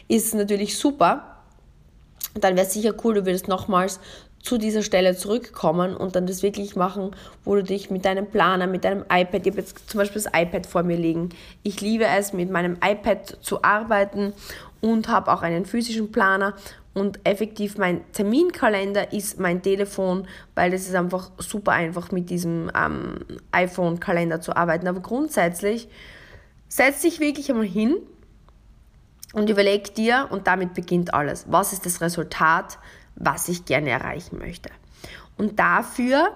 ist 0.08 0.36
natürlich 0.36 0.78
super. 0.78 1.32
Dann 2.36 2.56
wäre 2.56 2.68
es 2.68 2.74
sicher 2.74 2.94
cool, 3.04 3.16
du 3.16 3.26
würdest 3.26 3.48
nochmals 3.48 4.00
zu 4.46 4.60
dieser 4.60 4.84
Stelle 4.84 5.18
zurückkommen 5.18 5.98
und 5.98 6.16
dann 6.16 6.28
das 6.28 6.44
wirklich 6.44 6.76
machen, 6.76 7.12
wo 7.44 7.56
du 7.56 7.64
dich 7.64 7.90
mit 7.90 8.06
deinem 8.06 8.28
Planer, 8.28 8.68
mit 8.68 8.84
deinem 8.84 9.02
iPad, 9.02 9.42
ich 9.42 9.52
habe 9.52 9.62
jetzt 9.62 9.90
zum 9.90 9.98
Beispiel 9.98 10.22
das 10.22 10.32
iPad 10.40 10.68
vor 10.68 10.84
mir 10.84 10.98
liegen. 10.98 11.30
Ich 11.64 11.82
liebe 11.82 12.06
es, 12.06 12.32
mit 12.32 12.52
meinem 12.52 12.78
iPad 12.86 13.38
zu 13.42 13.64
arbeiten 13.64 14.34
und 14.86 15.08
habe 15.08 15.34
auch 15.34 15.42
einen 15.42 15.66
physischen 15.66 16.12
Planer 16.12 16.54
und 16.94 17.20
effektiv 17.26 17.80
mein 17.80 18.10
Terminkalender 18.12 19.14
ist 19.14 19.40
mein 19.40 19.64
Telefon, 19.64 20.28
weil 20.54 20.74
es 20.76 20.88
ist 20.88 20.94
einfach 20.94 21.32
super 21.40 21.72
einfach 21.72 22.12
mit 22.12 22.30
diesem 22.30 22.70
ähm, 22.76 23.16
iPhone-Kalender 23.52 24.42
zu 24.42 24.56
arbeiten. 24.56 24.88
Aber 24.88 25.00
grundsätzlich 25.00 25.90
setz 26.68 27.02
dich 27.02 27.20
wirklich 27.20 27.50
einmal 27.50 27.66
hin 27.66 27.98
und 29.34 29.50
überleg 29.50 29.96
dir, 29.96 30.28
und 30.30 30.46
damit 30.46 30.76
beginnt 30.76 31.16
alles, 31.16 31.48
was 31.50 31.74
ist 31.74 31.88
das 31.88 32.00
Resultat, 32.00 32.78
was 33.16 33.50
ich 33.50 33.66
gerne 33.66 33.90
erreichen 33.90 34.38
möchte. 34.38 34.70
Und 35.36 35.58
dafür 35.58 36.30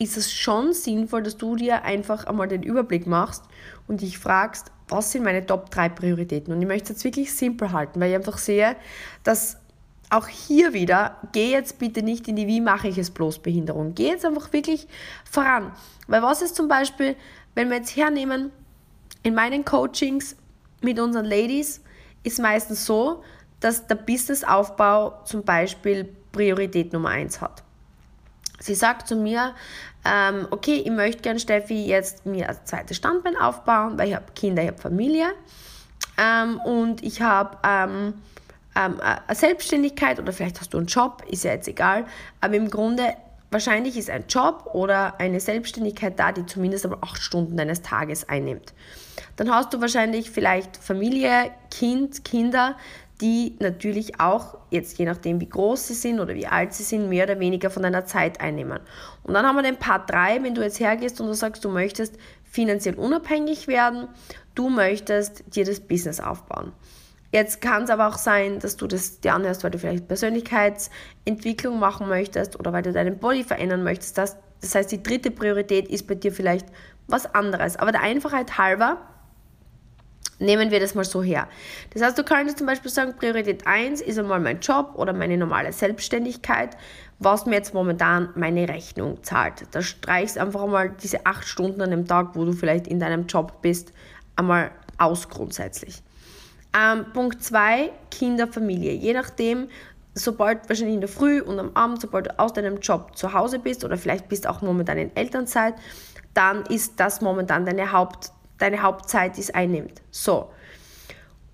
ist 0.00 0.16
es 0.16 0.32
schon 0.32 0.72
sinnvoll, 0.72 1.22
dass 1.22 1.36
du 1.36 1.54
dir 1.54 1.84
einfach 1.84 2.24
einmal 2.24 2.48
den 2.48 2.64
Überblick 2.64 3.06
machst 3.06 3.44
und 3.86 4.00
dich 4.00 4.18
fragst, 4.18 4.72
was 4.88 5.12
sind 5.12 5.24
meine 5.24 5.44
Top 5.44 5.70
3 5.70 5.88
Prioritäten? 5.90 6.52
Und 6.52 6.62
ich 6.62 6.68
möchte 6.68 6.84
es 6.84 6.88
jetzt 6.90 7.04
wirklich 7.04 7.34
simpel 7.34 7.72
halten, 7.72 8.00
weil 8.00 8.10
ich 8.10 8.16
einfach 8.16 8.38
sehe, 8.38 8.76
dass 9.24 9.58
auch 10.10 10.28
hier 10.28 10.72
wieder, 10.72 11.16
geh 11.32 11.50
jetzt 11.50 11.78
bitte 11.78 12.02
nicht 12.02 12.28
in 12.28 12.36
die 12.36 12.46
Wie 12.46 12.60
mache 12.60 12.88
ich 12.88 12.98
es 12.98 13.10
bloß 13.10 13.40
Behinderung. 13.40 13.94
Geh 13.94 14.08
jetzt 14.08 14.24
einfach 14.24 14.52
wirklich 14.52 14.86
voran. 15.28 15.72
Weil 16.06 16.22
was 16.22 16.42
ist 16.42 16.54
zum 16.54 16.68
Beispiel, 16.68 17.16
wenn 17.54 17.70
wir 17.70 17.78
jetzt 17.78 17.96
hernehmen, 17.96 18.52
in 19.22 19.34
meinen 19.34 19.64
Coachings 19.64 20.36
mit 20.80 21.00
unseren 21.00 21.24
Ladies, 21.24 21.82
ist 22.22 22.38
meistens 22.38 22.86
so, 22.86 23.24
dass 23.58 23.86
der 23.86 23.96
Businessaufbau 23.96 25.24
zum 25.24 25.42
Beispiel 25.42 26.08
Priorität 26.30 26.92
Nummer 26.92 27.08
eins 27.08 27.40
hat. 27.40 27.64
Sie 28.60 28.74
sagt 28.74 29.08
zu 29.08 29.16
mir, 29.16 29.54
ähm, 30.04 30.46
okay, 30.50 30.82
ich 30.84 30.90
möchte 30.90 31.22
gerne, 31.22 31.38
Steffi, 31.40 31.86
jetzt 31.86 32.26
mir 32.26 32.48
ein 32.48 32.56
zweites 32.64 32.96
Standbein 32.96 33.36
aufbauen, 33.36 33.98
weil 33.98 34.08
ich 34.08 34.14
habe 34.14 34.26
Kinder, 34.34 34.62
ich 34.62 34.68
habe 34.68 34.80
Familie 34.80 35.32
ähm, 36.18 36.60
und 36.60 37.02
ich 37.02 37.20
habe 37.20 37.58
ähm, 37.64 38.14
ähm, 38.76 39.00
eine 39.00 39.36
Selbstständigkeit 39.36 40.18
oder 40.18 40.32
vielleicht 40.32 40.60
hast 40.60 40.74
du 40.74 40.78
einen 40.78 40.86
Job, 40.86 41.22
ist 41.28 41.44
ja 41.44 41.52
jetzt 41.52 41.68
egal, 41.68 42.06
aber 42.40 42.54
im 42.54 42.70
Grunde 42.70 43.14
wahrscheinlich 43.50 43.96
ist 43.96 44.10
ein 44.10 44.24
Job 44.28 44.70
oder 44.74 45.18
eine 45.18 45.40
Selbstständigkeit 45.40 46.18
da, 46.18 46.32
die 46.32 46.46
zumindest 46.46 46.84
aber 46.84 46.98
acht 47.02 47.22
Stunden 47.22 47.56
deines 47.56 47.82
Tages 47.82 48.28
einnimmt. 48.28 48.74
Dann 49.36 49.50
hast 49.50 49.72
du 49.72 49.80
wahrscheinlich 49.80 50.30
vielleicht 50.30 50.76
Familie, 50.76 51.50
Kind, 51.70 52.24
Kinder, 52.24 52.76
die 53.20 53.56
natürlich 53.60 54.20
auch, 54.20 54.58
jetzt 54.70 54.98
je 54.98 55.06
nachdem 55.06 55.40
wie 55.40 55.48
groß 55.48 55.88
sie 55.88 55.94
sind 55.94 56.20
oder 56.20 56.34
wie 56.34 56.46
alt 56.46 56.74
sie 56.74 56.82
sind, 56.82 57.08
mehr 57.08 57.24
oder 57.24 57.40
weniger 57.40 57.70
von 57.70 57.82
deiner 57.82 58.04
Zeit 58.04 58.40
einnehmen. 58.40 58.80
Und 59.22 59.34
dann 59.34 59.46
haben 59.46 59.56
wir 59.56 59.62
den 59.62 59.78
Part 59.78 60.10
3, 60.10 60.42
wenn 60.42 60.54
du 60.54 60.62
jetzt 60.62 60.80
hergehst 60.80 61.20
und 61.20 61.26
du 61.26 61.32
sagst, 61.32 61.64
du 61.64 61.70
möchtest 61.70 62.16
finanziell 62.44 62.94
unabhängig 62.94 63.68
werden, 63.68 64.08
du 64.54 64.68
möchtest 64.68 65.44
dir 65.54 65.64
das 65.64 65.80
Business 65.80 66.20
aufbauen. 66.20 66.72
Jetzt 67.32 67.60
kann 67.60 67.82
es 67.82 67.90
aber 67.90 68.06
auch 68.06 68.18
sein, 68.18 68.60
dass 68.60 68.76
du 68.76 68.86
das 68.86 69.20
dir 69.20 69.34
anhörst, 69.34 69.64
weil 69.64 69.70
du 69.70 69.78
vielleicht 69.78 70.08
Persönlichkeitsentwicklung 70.08 71.78
machen 71.78 72.08
möchtest 72.08 72.58
oder 72.58 72.72
weil 72.72 72.82
du 72.82 72.92
deinen 72.92 73.18
Body 73.18 73.44
verändern 73.44 73.82
möchtest. 73.82 74.16
Das, 74.16 74.36
das 74.60 74.74
heißt, 74.74 74.92
die 74.92 75.02
dritte 75.02 75.30
Priorität 75.30 75.88
ist 75.88 76.06
bei 76.06 76.14
dir 76.14 76.32
vielleicht 76.32 76.66
was 77.08 77.34
anderes. 77.34 77.76
Aber 77.76 77.92
der 77.92 78.02
Einfachheit 78.02 78.58
halber 78.58 78.98
nehmen 80.38 80.70
wir 80.70 80.80
das 80.80 80.94
mal 80.94 81.04
so 81.04 81.22
her. 81.22 81.48
Das 81.90 82.02
heißt, 82.02 82.18
du 82.18 82.24
könntest 82.24 82.58
zum 82.58 82.66
Beispiel 82.66 82.90
sagen, 82.90 83.14
Priorität 83.16 83.66
1 83.66 84.00
ist 84.00 84.18
einmal 84.18 84.40
mein 84.40 84.60
Job 84.60 84.92
oder 84.94 85.12
meine 85.12 85.36
normale 85.36 85.72
Selbstständigkeit, 85.72 86.76
was 87.18 87.46
mir 87.46 87.56
jetzt 87.56 87.74
momentan 87.74 88.28
meine 88.34 88.68
Rechnung 88.68 89.22
zahlt. 89.22 89.66
Da 89.70 89.82
streichst 89.82 90.38
einfach 90.38 90.62
einmal 90.62 90.90
diese 91.02 91.24
acht 91.24 91.46
Stunden 91.46 91.80
an 91.80 91.90
dem 91.90 92.06
Tag, 92.06 92.34
wo 92.34 92.44
du 92.44 92.52
vielleicht 92.52 92.86
in 92.86 93.00
deinem 93.00 93.26
Job 93.26 93.62
bist, 93.62 93.92
einmal 94.36 94.70
aus 94.98 95.28
grundsätzlich. 95.28 96.02
Ähm, 96.76 97.06
Punkt 97.12 97.42
2, 97.42 97.90
Kinder, 98.10 98.46
Familie. 98.46 98.92
Je 98.92 99.14
nachdem, 99.14 99.68
sobald 100.14 100.68
wahrscheinlich 100.68 100.94
in 100.94 101.00
der 101.00 101.08
Früh 101.08 101.40
und 101.40 101.58
am 101.58 101.70
Abend, 101.74 102.02
sobald 102.02 102.26
du 102.26 102.38
aus 102.38 102.52
deinem 102.52 102.80
Job 102.80 103.16
zu 103.16 103.32
Hause 103.32 103.58
bist 103.58 103.84
oder 103.84 103.96
vielleicht 103.96 104.28
bist 104.28 104.46
auch 104.46 104.60
momentan 104.60 104.98
in 104.98 105.16
Elternzeit, 105.16 105.74
dann 106.34 106.66
ist 106.66 107.00
das 107.00 107.22
momentan 107.22 107.64
deine, 107.64 107.92
Haupt, 107.92 108.30
deine 108.58 108.82
Hauptzeit, 108.82 109.38
es 109.38 109.52
einnimmt. 109.52 110.02
So. 110.10 110.50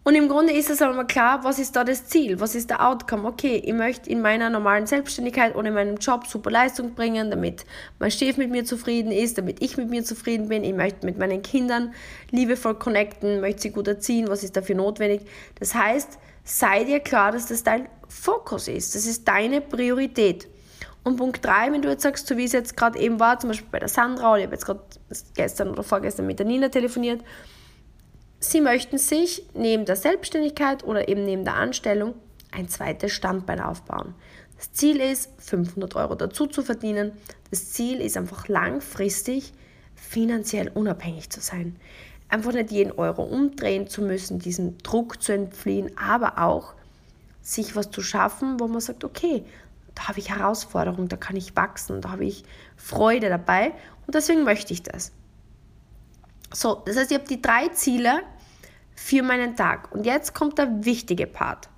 Und 0.04 0.16
im 0.16 0.28
Grunde 0.28 0.52
ist 0.52 0.68
es 0.68 0.82
aber 0.82 0.94
mal 0.94 1.06
klar, 1.06 1.44
was 1.44 1.60
ist 1.60 1.76
da 1.76 1.84
das 1.84 2.06
Ziel? 2.06 2.40
Was 2.40 2.56
ist 2.56 2.70
der 2.70 2.84
Outcome? 2.84 3.28
Okay, 3.28 3.62
ich 3.64 3.72
möchte 3.72 4.10
in 4.10 4.20
meiner 4.20 4.50
normalen 4.50 4.84
Selbstständigkeit 4.86 5.54
oder 5.54 5.68
in 5.68 5.74
meinem 5.74 5.96
Job 5.96 6.26
super 6.26 6.50
Leistung 6.50 6.94
bringen, 6.94 7.30
damit 7.30 7.64
mein 8.00 8.10
Chef 8.10 8.36
mit 8.36 8.50
mir 8.50 8.64
zufrieden 8.64 9.12
ist, 9.12 9.38
damit 9.38 9.62
ich 9.62 9.76
mit 9.76 9.90
mir 9.90 10.02
zufrieden 10.02 10.48
bin. 10.48 10.64
Ich 10.64 10.74
möchte 10.74 11.06
mit 11.06 11.18
meinen 11.18 11.42
Kindern 11.42 11.94
liebevoll 12.32 12.74
connecten, 12.74 13.40
möchte 13.40 13.62
sie 13.62 13.70
gut 13.70 13.86
erziehen. 13.86 14.26
Was 14.26 14.42
ist 14.42 14.56
dafür 14.56 14.74
notwendig? 14.74 15.20
Das 15.60 15.72
heißt, 15.72 16.18
sei 16.42 16.82
dir 16.82 16.98
klar, 16.98 17.30
dass 17.30 17.46
das 17.46 17.62
dein 17.62 17.86
Fokus 18.08 18.66
ist. 18.66 18.96
Das 18.96 19.06
ist 19.06 19.28
deine 19.28 19.60
Priorität. 19.60 20.48
Und 21.04 21.16
Punkt 21.16 21.44
3, 21.44 21.72
wenn 21.72 21.82
du 21.82 21.88
jetzt 21.88 22.02
sagst, 22.02 22.26
so 22.26 22.36
wie 22.36 22.44
es 22.44 22.52
jetzt 22.52 22.76
gerade 22.76 22.98
eben 22.98 23.18
war, 23.18 23.38
zum 23.38 23.48
Beispiel 23.48 23.68
bei 23.70 23.80
der 23.80 23.88
Sandra, 23.88 24.36
ich 24.36 24.44
habe 24.44 24.54
jetzt 24.54 24.66
gerade 24.66 24.82
gestern 25.34 25.70
oder 25.70 25.82
vorgestern 25.82 26.26
mit 26.26 26.38
der 26.38 26.46
Nina 26.46 26.68
telefoniert, 26.68 27.22
sie 28.38 28.60
möchten 28.60 28.98
sich 28.98 29.46
neben 29.54 29.84
der 29.84 29.96
Selbstständigkeit 29.96 30.84
oder 30.84 31.08
eben 31.08 31.24
neben 31.24 31.44
der 31.44 31.54
Anstellung 31.54 32.14
ein 32.52 32.68
zweites 32.68 33.12
Standbein 33.12 33.60
aufbauen. 33.60 34.14
Das 34.56 34.72
Ziel 34.72 35.00
ist, 35.00 35.30
500 35.38 35.96
Euro 35.96 36.14
dazu 36.14 36.46
zu 36.46 36.62
verdienen. 36.62 37.12
Das 37.50 37.72
Ziel 37.72 38.00
ist 38.00 38.16
einfach 38.16 38.46
langfristig 38.46 39.52
finanziell 39.96 40.68
unabhängig 40.68 41.30
zu 41.30 41.40
sein. 41.40 41.76
Einfach 42.28 42.52
nicht 42.52 42.70
jeden 42.70 42.92
Euro 42.92 43.24
umdrehen 43.24 43.88
zu 43.88 44.02
müssen, 44.02 44.38
diesem 44.38 44.78
Druck 44.78 45.20
zu 45.20 45.32
entfliehen, 45.32 45.90
aber 45.98 46.38
auch 46.38 46.74
sich 47.40 47.74
was 47.74 47.90
zu 47.90 48.02
schaffen, 48.02 48.60
wo 48.60 48.68
man 48.68 48.80
sagt, 48.80 49.02
okay, 49.02 49.44
da 49.94 50.08
habe 50.08 50.18
ich 50.18 50.30
Herausforderungen, 50.30 51.08
da 51.08 51.16
kann 51.16 51.36
ich 51.36 51.56
wachsen, 51.56 52.00
da 52.00 52.10
habe 52.10 52.24
ich 52.24 52.44
Freude 52.76 53.28
dabei 53.28 53.72
und 54.06 54.14
deswegen 54.14 54.44
möchte 54.44 54.72
ich 54.72 54.82
das. 54.82 55.12
So, 56.52 56.82
das 56.84 56.96
heißt, 56.96 57.10
ich 57.10 57.18
habe 57.18 57.28
die 57.28 57.40
drei 57.40 57.68
Ziele 57.68 58.20
für 58.94 59.22
meinen 59.22 59.56
Tag. 59.56 59.92
Und 59.92 60.04
jetzt 60.04 60.34
kommt 60.34 60.58
der 60.58 60.84
wichtige 60.84 61.26
Part. 61.26 61.68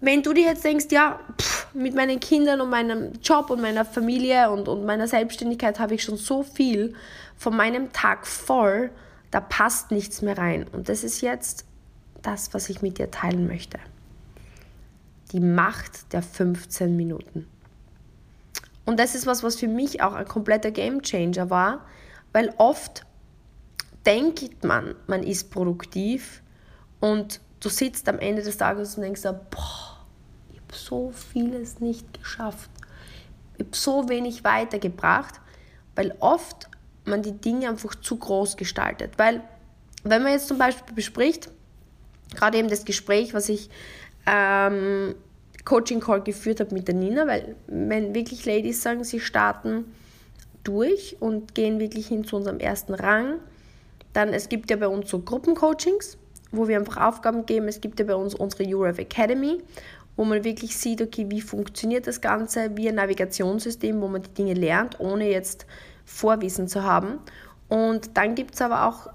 Wenn 0.00 0.22
du 0.22 0.32
dir 0.32 0.44
jetzt 0.44 0.64
denkst, 0.64 0.86
ja, 0.90 1.20
pff, 1.40 1.72
mit 1.72 1.94
meinen 1.94 2.20
Kindern 2.20 2.60
und 2.60 2.70
meinem 2.70 3.12
Job 3.22 3.50
und 3.50 3.62
meiner 3.62 3.84
Familie 3.84 4.50
und, 4.50 4.68
und 4.68 4.84
meiner 4.84 5.08
Selbstständigkeit 5.08 5.78
habe 5.78 5.94
ich 5.94 6.02
schon 6.02 6.16
so 6.16 6.42
viel 6.42 6.94
von 7.36 7.56
meinem 7.56 7.92
Tag 7.92 8.26
voll, 8.26 8.90
da 9.30 9.40
passt 9.40 9.90
nichts 9.90 10.20
mehr 10.20 10.36
rein. 10.36 10.66
Und 10.72 10.88
das 10.88 11.04
ist 11.04 11.20
jetzt 11.22 11.64
das, 12.22 12.52
was 12.54 12.68
ich 12.68 12.82
mit 12.82 12.98
dir 12.98 13.10
teilen 13.10 13.46
möchte 13.46 13.78
die 15.32 15.40
Macht 15.40 16.12
der 16.12 16.22
15 16.22 16.96
Minuten. 16.96 17.46
Und 18.84 19.00
das 19.00 19.14
ist 19.14 19.26
was, 19.26 19.42
was 19.42 19.56
für 19.56 19.68
mich 19.68 20.00
auch 20.00 20.14
ein 20.14 20.26
kompletter 20.26 20.70
Game 20.70 21.02
Changer 21.02 21.50
war, 21.50 21.84
weil 22.32 22.54
oft 22.58 23.04
denkt 24.06 24.64
man, 24.64 24.94
man 25.08 25.22
ist 25.22 25.50
produktiv 25.50 26.42
und 27.00 27.40
du 27.60 27.68
sitzt 27.68 28.08
am 28.08 28.20
Ende 28.20 28.42
des 28.42 28.56
Tages 28.56 28.96
und 28.96 29.02
denkst, 29.02 29.22
boah, 29.22 30.06
ich 30.52 30.60
habe 30.60 30.74
so 30.74 31.10
vieles 31.10 31.80
nicht 31.80 32.20
geschafft. 32.20 32.70
Ich 33.58 33.66
habe 33.66 33.76
so 33.76 34.08
wenig 34.08 34.44
weitergebracht, 34.44 35.40
weil 35.96 36.14
oft 36.20 36.68
man 37.04 37.22
die 37.22 37.32
Dinge 37.32 37.68
einfach 37.68 37.94
zu 37.96 38.16
groß 38.16 38.56
gestaltet. 38.56 39.14
Weil, 39.18 39.42
wenn 40.04 40.22
man 40.22 40.32
jetzt 40.32 40.48
zum 40.48 40.58
Beispiel 40.58 40.94
bespricht, 40.94 41.50
gerade 42.34 42.58
eben 42.58 42.68
das 42.68 42.84
Gespräch, 42.84 43.34
was 43.34 43.48
ich 43.48 43.70
ähm, 44.26 45.14
Coaching 45.64 46.00
Call 46.00 46.22
geführt 46.22 46.60
habe 46.60 46.74
mit 46.74 46.88
der 46.88 46.94
Nina, 46.94 47.26
weil 47.26 47.56
wenn 47.66 48.14
wirklich 48.14 48.46
Ladies 48.46 48.82
sagen, 48.82 49.04
sie 49.04 49.20
starten 49.20 49.84
durch 50.64 51.16
und 51.20 51.54
gehen 51.54 51.78
wirklich 51.78 52.08
hin 52.08 52.24
zu 52.24 52.36
unserem 52.36 52.58
ersten 52.58 52.94
Rang, 52.94 53.38
dann 54.12 54.30
es 54.30 54.48
gibt 54.48 54.70
ja 54.70 54.76
bei 54.76 54.88
uns 54.88 55.10
so 55.10 55.20
Gruppencoachings, 55.20 56.18
wo 56.50 56.68
wir 56.68 56.78
einfach 56.78 56.96
Aufgaben 56.96 57.46
geben. 57.46 57.68
Es 57.68 57.80
gibt 57.80 58.00
ja 58.00 58.06
bei 58.06 58.14
uns 58.14 58.34
unsere 58.34 58.64
URF 58.64 58.98
Academy, 58.98 59.58
wo 60.16 60.24
man 60.24 60.44
wirklich 60.44 60.76
sieht, 60.76 61.02
okay, 61.02 61.26
wie 61.28 61.40
funktioniert 61.40 62.06
das 62.06 62.20
Ganze, 62.20 62.76
wie 62.76 62.88
ein 62.88 62.94
Navigationssystem, 62.94 64.00
wo 64.00 64.08
man 64.08 64.22
die 64.22 64.34
Dinge 64.34 64.54
lernt, 64.54 64.98
ohne 65.00 65.30
jetzt 65.30 65.66
Vorwissen 66.04 66.68
zu 66.68 66.84
haben. 66.84 67.18
Und 67.68 68.16
dann 68.16 68.34
gibt 68.34 68.54
es 68.54 68.62
aber 68.62 68.86
auch 68.86 69.08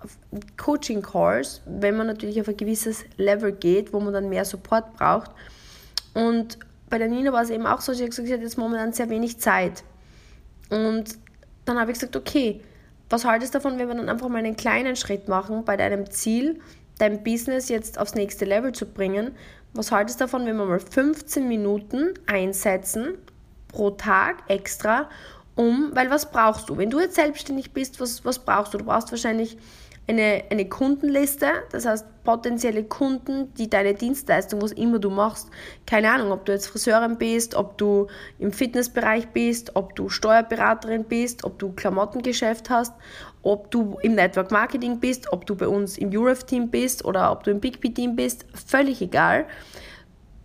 Coaching 0.58 1.02
Calls, 1.02 1.62
wenn 1.66 1.96
man 1.96 2.08
natürlich 2.08 2.40
auf 2.42 2.50
ein 2.50 2.58
gewisses 2.58 3.06
Level 3.18 3.54
geht, 3.54 3.94
wo 3.94 4.00
man 4.00 4.14
dann 4.14 4.28
mehr 4.30 4.44
Support 4.44 4.94
braucht. 4.98 5.32
Und 6.14 6.60
bei 6.90 6.98
der 6.98 7.08
Nina 7.08 7.32
war 7.32 7.44
es 7.44 7.50
eben 7.50 7.66
auch 7.66 7.80
so, 7.80 7.94
sie 7.94 8.04
hat 8.04 8.10
gesagt, 8.10 8.28
sie 8.28 8.34
hat 8.34 8.42
jetzt 8.42 8.58
momentan 8.58 8.92
sehr 8.92 9.10
wenig 9.10 9.40
Zeit. 9.40 9.84
Und 10.70 11.18
dann 11.64 11.80
habe 11.80 11.92
ich 11.92 11.96
gesagt, 11.96 12.18
okay, 12.18 12.62
was 13.10 13.26
haltest 13.26 13.54
du 13.54 13.60
davon, 13.60 13.78
wenn 13.80 13.88
wir 13.88 13.96
dann 13.96 14.10
einfach 14.10 14.28
mal 14.28 14.40
einen 14.40 14.58
kleinen 14.58 14.96
Schritt 14.96 15.28
machen 15.30 15.64
bei 15.64 15.78
deinem 15.78 16.10
Ziel, 16.10 16.60
dein 16.98 17.24
Business 17.24 17.70
jetzt 17.70 17.98
aufs 17.98 18.16
nächste 18.16 18.46
Level 18.46 18.74
zu 18.74 18.86
bringen? 18.86 19.32
Was 19.74 19.92
haltest 19.92 20.20
du 20.20 20.26
davon, 20.26 20.46
wenn 20.46 20.58
wir 20.58 20.66
mal 20.66 20.80
15 20.80 21.48
Minuten 21.48 22.14
einsetzen 22.26 23.18
pro 23.70 23.92
Tag 23.92 24.44
extra, 24.48 25.10
um, 25.56 25.92
weil 25.94 26.10
was 26.10 26.32
brauchst 26.32 26.70
du? 26.70 26.78
Wenn 26.78 26.90
du 26.90 27.00
jetzt 27.00 27.16
selbstständig 27.16 27.74
bist, 27.74 28.00
was, 28.00 28.24
was 28.24 28.40
brauchst 28.40 28.74
du? 28.74 28.78
Du 28.78 28.86
brauchst 28.86 29.12
wahrscheinlich 29.12 29.58
eine, 30.08 30.44
eine 30.50 30.68
Kundenliste, 30.68 31.48
das 31.72 31.86
heißt 31.86 32.24
potenzielle 32.24 32.84
Kunden, 32.84 33.54
die 33.56 33.70
deine 33.70 33.94
Dienstleistung, 33.94 34.62
was 34.62 34.72
immer 34.72 35.00
du 35.00 35.10
machst, 35.10 35.50
keine 35.86 36.12
Ahnung, 36.12 36.32
ob 36.32 36.46
du 36.46 36.52
jetzt 36.52 36.68
Friseurin 36.68 37.18
bist, 37.18 37.56
ob 37.56 37.78
du 37.78 38.08
im 38.40 38.52
Fitnessbereich 38.52 39.30
bist, 39.30 39.76
ob 39.76 39.96
du 39.96 40.10
Steuerberaterin 40.10 41.06
bist, 41.06 41.44
ob 41.44 41.60
du 41.60 41.72
Klamottengeschäft 41.72 42.70
hast, 42.70 42.94
ob 43.42 43.72
du 43.72 43.98
im 44.02 44.16
Network 44.16 44.52
Marketing 44.52 45.00
bist, 45.00 45.32
ob 45.32 45.46
du 45.46 45.56
bei 45.56 45.68
uns 45.68 45.98
im 45.98 46.10
URF-Team 46.10 46.70
bist 46.70 47.06
oder 47.06 47.32
ob 47.32 47.44
du 47.44 47.52
im 47.52 47.60
Big 47.60 47.82
team 47.96 48.16
bist, 48.16 48.46
völlig 48.54 49.02
egal. 49.02 49.46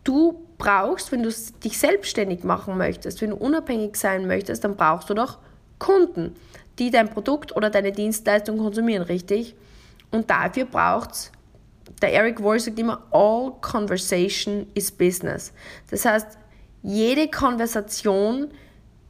Du 0.04 0.45
brauchst, 0.58 1.12
wenn 1.12 1.22
du 1.22 1.30
dich 1.64 1.78
selbstständig 1.78 2.44
machen 2.44 2.78
möchtest, 2.78 3.20
wenn 3.20 3.30
du 3.30 3.36
unabhängig 3.36 3.96
sein 3.96 4.26
möchtest, 4.26 4.64
dann 4.64 4.76
brauchst 4.76 5.10
du 5.10 5.14
doch 5.14 5.38
Kunden 5.78 6.34
die 6.78 6.90
dein 6.90 7.08
Produkt 7.08 7.56
oder 7.56 7.70
deine 7.70 7.92
Dienstleistung 7.92 8.58
konsumieren, 8.58 9.02
richtig? 9.02 9.54
Und 10.10 10.30
dafür 10.30 10.66
braucht 10.66 11.12
es, 11.12 11.32
der 12.02 12.12
Eric 12.12 12.42
Wall 12.42 12.60
sagt 12.60 12.78
immer, 12.78 13.02
all 13.10 13.52
conversation 13.60 14.66
is 14.74 14.90
business. 14.90 15.52
Das 15.90 16.04
heißt, 16.04 16.38
jede 16.82 17.28
Konversation 17.28 18.48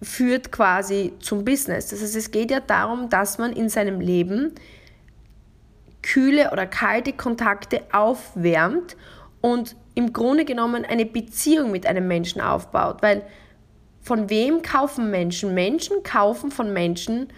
führt 0.00 0.52
quasi 0.52 1.12
zum 1.20 1.44
Business. 1.44 1.88
Das 1.88 2.02
heißt, 2.02 2.16
es 2.16 2.30
geht 2.30 2.50
ja 2.50 2.60
darum, 2.60 3.08
dass 3.08 3.38
man 3.38 3.52
in 3.52 3.68
seinem 3.68 4.00
Leben 4.00 4.52
kühle 6.02 6.52
oder 6.52 6.66
kalte 6.66 7.12
Kontakte 7.12 7.82
aufwärmt 7.92 8.96
und 9.40 9.74
im 9.96 10.12
Grunde 10.12 10.44
genommen 10.44 10.84
eine 10.84 11.06
Beziehung 11.06 11.72
mit 11.72 11.86
einem 11.86 12.06
Menschen 12.06 12.40
aufbaut. 12.40 13.02
Weil 13.02 13.22
von 14.02 14.30
wem 14.30 14.62
kaufen 14.62 15.10
Menschen? 15.10 15.54
Menschen 15.54 16.02
kaufen 16.04 16.52
von 16.52 16.72
Menschen, 16.72 17.28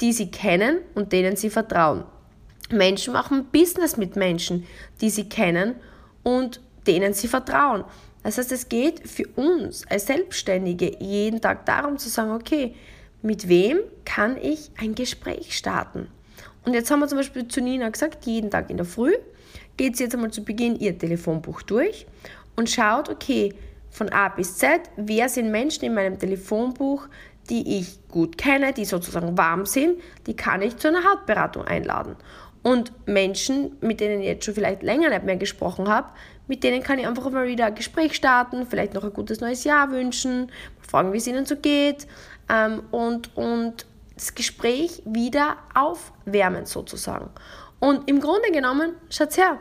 die 0.00 0.12
sie 0.12 0.30
kennen 0.30 0.78
und 0.94 1.12
denen 1.12 1.36
sie 1.36 1.50
vertrauen. 1.50 2.04
Menschen 2.70 3.12
machen 3.12 3.46
Business 3.52 3.96
mit 3.96 4.14
Menschen, 4.14 4.64
die 5.00 5.10
sie 5.10 5.28
kennen 5.28 5.74
und 6.22 6.60
denen 6.86 7.14
sie 7.14 7.28
vertrauen. 7.28 7.84
Das 8.22 8.38
heißt, 8.38 8.52
es 8.52 8.68
geht 8.68 9.08
für 9.08 9.26
uns 9.34 9.86
als 9.88 10.06
Selbstständige 10.06 10.96
jeden 11.00 11.40
Tag 11.40 11.66
darum 11.66 11.98
zu 11.98 12.08
sagen, 12.08 12.30
okay, 12.30 12.74
mit 13.22 13.48
wem 13.48 13.80
kann 14.04 14.36
ich 14.36 14.70
ein 14.78 14.94
Gespräch 14.94 15.56
starten? 15.56 16.08
Und 16.68 16.74
jetzt 16.74 16.90
haben 16.90 17.00
wir 17.00 17.08
zum 17.08 17.16
Beispiel 17.16 17.48
zu 17.48 17.62
Nina 17.62 17.88
gesagt, 17.88 18.26
jeden 18.26 18.50
Tag 18.50 18.68
in 18.68 18.76
der 18.76 18.84
Früh 18.84 19.14
geht 19.78 19.96
sie 19.96 20.04
jetzt 20.04 20.12
einmal 20.12 20.30
zu 20.30 20.44
Beginn 20.44 20.78
ihr 20.78 20.98
Telefonbuch 20.98 21.62
durch 21.62 22.06
und 22.56 22.68
schaut, 22.68 23.08
okay, 23.08 23.54
von 23.88 24.10
A 24.10 24.28
bis 24.28 24.58
Z, 24.58 24.82
wer 24.98 25.30
sind 25.30 25.50
Menschen 25.50 25.86
in 25.86 25.94
meinem 25.94 26.18
Telefonbuch, 26.18 27.08
die 27.48 27.78
ich 27.78 28.06
gut 28.08 28.36
kenne, 28.36 28.74
die 28.74 28.84
sozusagen 28.84 29.38
warm 29.38 29.64
sind, 29.64 29.98
die 30.26 30.36
kann 30.36 30.60
ich 30.60 30.76
zu 30.76 30.88
einer 30.88 31.10
Hautberatung 31.10 31.64
einladen. 31.64 32.16
Und 32.62 32.92
Menschen, 33.06 33.78
mit 33.80 34.00
denen 34.00 34.20
ich 34.20 34.26
jetzt 34.26 34.44
schon 34.44 34.52
vielleicht 34.52 34.82
länger 34.82 35.08
nicht 35.08 35.24
mehr 35.24 35.36
gesprochen 35.36 35.88
habe, 35.88 36.08
mit 36.48 36.64
denen 36.64 36.82
kann 36.82 36.98
ich 36.98 37.06
einfach 37.06 37.30
mal 37.30 37.46
wieder 37.46 37.64
ein 37.64 37.76
Gespräch 37.76 38.14
starten, 38.14 38.66
vielleicht 38.66 38.92
noch 38.92 39.04
ein 39.04 39.14
gutes 39.14 39.40
neues 39.40 39.64
Jahr 39.64 39.90
wünschen, 39.90 40.52
fragen, 40.86 41.14
wie 41.14 41.16
es 41.16 41.26
ihnen 41.26 41.46
so 41.46 41.56
geht 41.56 42.06
ähm, 42.50 42.82
und, 42.90 43.34
und 43.38 43.86
das 44.18 44.34
Gespräch 44.34 45.02
wieder 45.04 45.56
aufwärmen 45.74 46.66
sozusagen. 46.66 47.30
Und 47.80 48.08
im 48.08 48.20
Grunde 48.20 48.50
genommen, 48.52 48.92
schaut 49.10 49.36
her, 49.36 49.58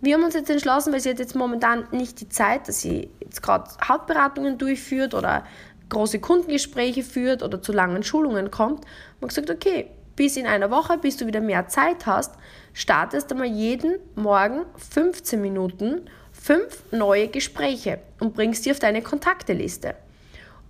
wir 0.00 0.14
haben 0.14 0.24
uns 0.24 0.34
jetzt 0.34 0.50
entschlossen, 0.50 0.92
weil 0.92 1.00
sie 1.00 1.10
hat 1.10 1.18
jetzt 1.18 1.34
momentan 1.34 1.86
nicht 1.90 2.20
die 2.20 2.28
Zeit, 2.28 2.68
dass 2.68 2.80
sie 2.80 3.10
jetzt 3.20 3.42
gerade 3.42 3.70
Hautberatungen 3.88 4.58
durchführt 4.58 5.14
oder 5.14 5.44
große 5.88 6.18
Kundengespräche 6.20 7.02
führt 7.02 7.42
oder 7.42 7.62
zu 7.62 7.72
langen 7.72 8.02
Schulungen 8.02 8.50
kommt. 8.50 8.84
Haben 9.20 9.28
gesagt, 9.28 9.50
okay, 9.50 9.88
bis 10.16 10.36
in 10.36 10.46
einer 10.46 10.70
Woche, 10.70 10.98
bis 10.98 11.16
du 11.16 11.26
wieder 11.26 11.40
mehr 11.40 11.68
Zeit 11.68 12.06
hast, 12.06 12.34
startest 12.72 13.30
du 13.30 13.34
mal 13.34 13.46
jeden 13.46 13.96
Morgen 14.14 14.66
15 14.90 15.40
Minuten 15.40 16.08
fünf 16.32 16.82
neue 16.90 17.28
Gespräche 17.28 18.00
und 18.20 18.34
bringst 18.34 18.66
die 18.66 18.70
auf 18.70 18.78
deine 18.78 19.02
Kontakteliste. 19.02 19.94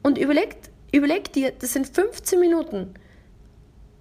Und 0.03 0.19
überleg, 0.19 0.57
überleg 0.93 1.33
dir, 1.33 1.53
das 1.53 1.73
sind 1.73 1.89
15 1.89 2.39
Minuten. 2.39 2.95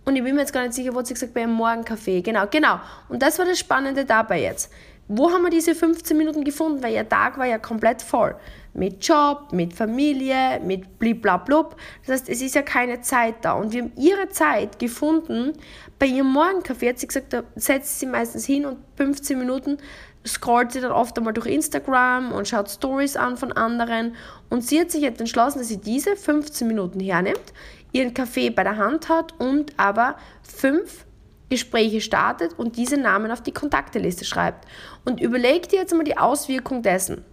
Und 0.05 0.15
ich 0.15 0.23
bin 0.23 0.35
mir 0.35 0.41
jetzt 0.41 0.53
gar 0.53 0.61
nicht 0.61 0.73
sicher, 0.73 0.93
was 0.93 1.07
sie 1.07 1.15
gesagt 1.15 1.33
bei 1.33 1.41
einem 1.41 1.53
Morgenkaffee. 1.53 2.21
Genau, 2.21 2.45
genau. 2.49 2.79
Und 3.09 3.21
das 3.21 3.39
war 3.39 3.45
das 3.45 3.59
Spannende 3.59 4.05
dabei 4.05 4.41
jetzt. 4.41 4.71
Wo 5.07 5.31
haben 5.31 5.43
wir 5.43 5.49
diese 5.51 5.75
15 5.75 6.17
Minuten 6.17 6.43
gefunden? 6.43 6.81
Weil 6.81 6.93
ihr 6.93 7.07
Tag 7.07 7.37
war 7.37 7.45
ja 7.45 7.57
komplett 7.57 8.01
voll. 8.01 8.35
Mit 8.73 9.05
Job, 9.05 9.51
mit 9.51 9.73
Familie, 9.73 10.59
mit 10.63 10.99
bliblablub. 10.99 11.75
Das 12.05 12.13
heißt, 12.21 12.29
es 12.29 12.41
ist 12.41 12.55
ja 12.55 12.61
keine 12.61 13.01
Zeit 13.01 13.35
da. 13.41 13.53
Und 13.53 13.71
wir 13.71 13.83
haben 13.83 13.93
ihre 13.97 14.29
Zeit 14.29 14.79
gefunden. 14.79 15.53
Bei 15.99 16.07
ihrem 16.07 16.31
Morgenkaffee 16.31 16.89
hat 16.89 16.99
sie 16.99 17.07
gesagt, 17.07 17.33
da 17.33 17.43
setzt 17.55 17.99
sie 17.99 18.05
meistens 18.05 18.45
hin 18.45 18.65
und 18.65 18.77
15 18.97 19.37
Minuten 19.37 19.77
scrollt 20.25 20.71
sie 20.71 20.81
dann 20.81 20.91
oft 20.91 21.17
einmal 21.17 21.33
durch 21.33 21.47
Instagram 21.47 22.31
und 22.31 22.47
schaut 22.47 22.69
Stories 22.69 23.15
an 23.15 23.37
von 23.37 23.51
anderen. 23.51 24.15
Und 24.49 24.63
sie 24.63 24.79
hat 24.79 24.91
sich 24.91 25.01
jetzt 25.01 25.19
entschlossen, 25.19 25.59
dass 25.59 25.67
sie 25.67 25.77
diese 25.77 26.15
15 26.15 26.67
Minuten 26.67 26.99
hernimmt, 26.99 27.53
ihren 27.95 28.13
Kaffee 28.13 28.49
bei 28.49 28.63
der 28.63 28.75
Hand 28.75 29.07
hat 29.07 29.33
und 29.39 29.73
aber 29.77 30.17
fünf 30.43 31.05
Gespräche 31.49 32.01
startet 32.01 32.53
und 32.59 32.75
diese 32.75 32.97
Namen 32.97 33.31
auf 33.31 33.41
die 33.41 33.53
Kontakteliste 33.53 34.25
schreibt. 34.25 34.67
Und 35.05 35.21
überleg 35.21 35.69
dir 35.69 35.79
jetzt 35.79 35.93
einmal 35.93 36.03
die 36.03 36.17
Auswirkung 36.17 36.81
dessen. 36.81 37.23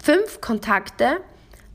Fünf 0.00 0.40
Kontakte 0.40 1.18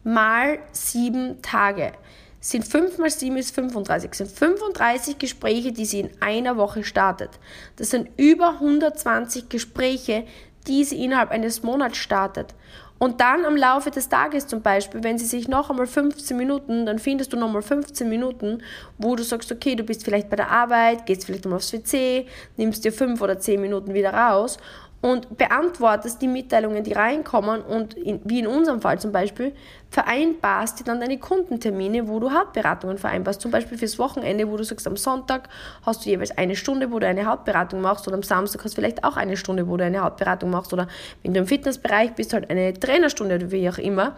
mal 0.04 0.60
sieben 0.72 1.42
Tage 1.42 1.92
sind 2.40 2.66
5 2.66 2.98
mal 2.98 3.10
7 3.10 3.38
ist 3.38 3.56
35. 3.56 4.14
sind 4.14 4.30
35 4.30 5.18
Gespräche, 5.18 5.72
die 5.72 5.86
sie 5.86 6.02
in 6.02 6.10
einer 6.20 6.58
Woche 6.58 6.84
startet. 6.84 7.30
Das 7.78 7.90
sind 7.90 8.10
über 8.18 8.56
120 8.56 9.48
Gespräche, 9.48 10.26
die 10.68 10.84
sie 10.84 11.04
innerhalb 11.04 11.32
eines 11.32 11.64
Monats 11.64 11.98
startet. 11.98 12.54
Und 13.00 13.20
dann 13.20 13.44
am 13.44 13.58
Laufe 13.58 13.92
des 13.92 14.08
Tages 14.08 14.48
zum 14.48 14.62
Beispiel, 14.62 15.04
wenn 15.04 15.18
sie 15.18 15.26
sich 15.26 15.48
noch 15.48 15.70
einmal 15.70 15.88
15 15.88 16.38
Minuten, 16.38 16.86
dann 16.86 17.00
findest 17.00 17.34
du 17.34 17.38
noch 17.38 17.48
einmal 17.48 17.62
15 17.62 18.08
Minuten, 18.08 18.64
wo 18.98 19.16
du 19.16 19.24
sagst, 19.24 19.52
okay, 19.52 19.76
du 19.76 19.84
bist 19.84 20.06
vielleicht 20.06 20.30
bei 20.30 20.38
der 20.38 20.50
Arbeit, 20.50 21.06
gehst 21.06 21.26
vielleicht 21.26 21.46
mal 21.46 21.58
aufs 21.58 21.74
WC, 21.74 22.28
nimmst 22.56 22.86
dir 22.86 22.94
5 22.94 23.22
oder 23.22 23.38
10 23.38 23.60
Minuten 23.60 23.94
wieder 23.94 24.14
raus 24.14 24.58
und 25.04 25.38
beantwortest 25.38 26.22
die 26.22 26.30
Mitteilungen, 26.30 26.82
die 26.86 26.94
reinkommen 26.94 27.62
und 27.62 27.94
in, 27.96 28.22
wie 28.24 28.40
in 28.40 28.48
unserem 28.48 28.80
Fall 28.80 29.00
zum 29.00 29.12
Beispiel, 29.12 29.54
vereinbarst 29.90 30.80
dir 30.80 30.86
dann 30.86 31.02
deine 31.02 31.20
Kundentermine, 31.20 32.08
wo 32.08 32.22
du 32.22 32.32
Hautberatungen 32.32 32.98
vereinbarst. 32.98 33.42
Zum 33.42 33.52
Beispiel 33.52 33.78
fürs 33.78 34.00
Wochenende, 34.00 34.50
wo 34.50 34.56
du 34.56 34.64
sagst, 34.64 34.88
am 34.88 34.96
Sonntag 34.96 35.50
hast 35.86 36.06
du 36.06 36.10
jeweils 36.10 36.32
eine 36.38 36.56
Stunde, 36.56 36.90
wo 36.90 37.00
du 37.00 37.08
eine 37.08 37.26
Hautberatung 37.26 37.82
machst 37.82 38.08
oder 38.08 38.16
am 38.16 38.24
Samstag 38.24 38.64
hast 38.64 38.78
du 38.78 38.82
vielleicht 38.82 39.04
auch 39.04 39.18
eine 39.18 39.36
Stunde, 39.36 39.68
wo 39.68 39.76
du 39.76 39.84
eine 39.84 40.02
Hautberatung 40.02 40.50
machst 40.50 40.72
oder 40.72 40.88
wenn 41.22 41.34
du 41.34 41.42
im 41.42 41.48
Fitnessbereich 41.48 42.14
bist, 42.14 42.32
halt 42.32 42.50
eine 42.50 42.74
Trainerstunde 42.74 43.36
oder 43.36 43.52
wie 43.52 43.70
auch 43.70 43.80
immer. 43.80 44.16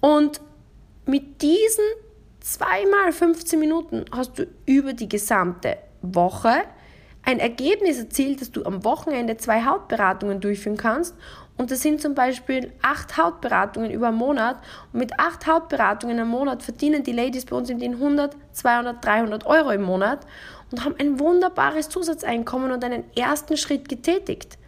Und 0.00 0.40
mit 1.04 1.42
diesen 1.42 1.84
zweimal 2.40 3.12
15 3.12 3.60
Minuten 3.60 4.06
hast 4.10 4.38
du 4.38 4.46
über 4.64 4.94
die 4.94 5.10
gesamte 5.10 5.76
Woche 6.00 6.62
ein 7.24 7.38
Ergebnis 7.38 7.98
erzielt, 7.98 8.40
dass 8.40 8.50
du 8.50 8.64
am 8.64 8.84
Wochenende 8.84 9.36
zwei 9.36 9.64
Hautberatungen 9.64 10.40
durchführen 10.40 10.76
kannst. 10.76 11.14
Und 11.56 11.70
das 11.70 11.82
sind 11.82 12.00
zum 12.00 12.14
Beispiel 12.14 12.72
acht 12.82 13.16
Hautberatungen 13.16 13.90
über 13.90 14.08
einen 14.08 14.16
Monat. 14.16 14.56
Und 14.92 14.98
mit 14.98 15.18
acht 15.18 15.46
Hautberatungen 15.46 16.18
im 16.18 16.28
Monat 16.28 16.62
verdienen 16.62 17.02
die 17.02 17.12
Ladies 17.12 17.46
bei 17.46 17.56
uns 17.56 17.70
in 17.70 17.78
den 17.78 17.94
100, 17.94 18.36
200, 18.52 19.04
300 19.04 19.46
Euro 19.46 19.70
im 19.70 19.82
Monat 19.82 20.26
und 20.70 20.84
haben 20.84 20.96
ein 20.98 21.20
wunderbares 21.20 21.88
Zusatzeinkommen 21.88 22.72
und 22.72 22.84
einen 22.84 23.04
ersten 23.16 23.56
Schritt 23.56 23.88
getätigt. 23.88 24.58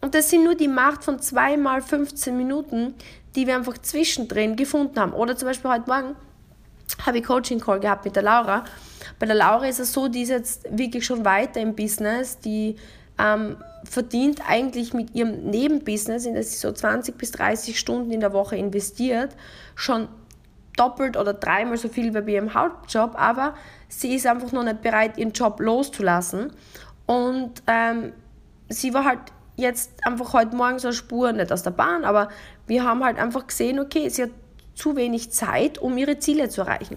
Und 0.00 0.14
das 0.14 0.30
sind 0.30 0.44
nur 0.44 0.54
die 0.54 0.68
Macht 0.68 1.04
von 1.04 1.20
zweimal 1.20 1.82
15 1.82 2.36
Minuten, 2.36 2.94
die 3.36 3.46
wir 3.46 3.54
einfach 3.54 3.78
zwischendrin 3.78 4.56
gefunden 4.56 4.98
haben. 4.98 5.12
Oder 5.12 5.36
zum 5.36 5.48
Beispiel 5.48 5.70
heute 5.70 5.88
Morgen 5.88 6.16
habe 7.06 7.18
ich 7.18 7.24
Coaching-Call 7.24 7.80
gehabt 7.80 8.04
mit 8.04 8.16
der 8.16 8.22
Laura. 8.22 8.64
Bei 9.18 9.26
der 9.26 9.34
Laura 9.34 9.66
ist 9.66 9.80
es 9.80 9.92
so, 9.92 10.08
die 10.08 10.22
ist 10.22 10.30
jetzt 10.30 10.66
wirklich 10.70 11.04
schon 11.04 11.24
weiter 11.24 11.60
im 11.60 11.74
Business, 11.74 12.38
die 12.38 12.76
ähm, 13.18 13.56
verdient 13.84 14.40
eigentlich 14.48 14.94
mit 14.94 15.14
ihrem 15.14 15.50
Nebenbusiness, 15.50 16.26
in 16.26 16.34
das 16.34 16.52
sie 16.52 16.58
so 16.58 16.72
20 16.72 17.16
bis 17.18 17.32
30 17.32 17.78
Stunden 17.78 18.10
in 18.10 18.20
der 18.20 18.32
Woche 18.32 18.56
investiert, 18.56 19.34
schon 19.74 20.08
doppelt 20.76 21.16
oder 21.16 21.34
dreimal 21.34 21.76
so 21.76 21.88
viel 21.88 22.14
wie 22.14 22.20
bei 22.20 22.32
ihrem 22.32 22.54
Hauptjob, 22.54 23.12
aber 23.14 23.54
sie 23.88 24.14
ist 24.14 24.26
einfach 24.26 24.52
noch 24.52 24.64
nicht 24.64 24.82
bereit, 24.82 25.18
ihren 25.18 25.32
Job 25.32 25.60
loszulassen. 25.60 26.52
Und 27.06 27.62
ähm, 27.66 28.12
sie 28.68 28.94
war 28.94 29.04
halt 29.04 29.20
jetzt 29.56 29.92
einfach 30.06 30.32
heute 30.32 30.56
Morgen 30.56 30.78
so 30.78 30.88
eine 30.88 30.94
Spur, 30.94 31.32
nicht 31.32 31.52
aus 31.52 31.62
der 31.62 31.72
Bahn, 31.72 32.04
aber 32.04 32.28
wir 32.66 32.84
haben 32.84 33.04
halt 33.04 33.18
einfach 33.18 33.46
gesehen, 33.46 33.78
okay, 33.78 34.08
sie 34.08 34.24
hat 34.24 34.30
zu 34.82 34.96
wenig 34.96 35.30
Zeit, 35.30 35.78
um 35.78 35.96
ihre 35.96 36.18
Ziele 36.18 36.48
zu 36.48 36.62
erreichen. 36.62 36.96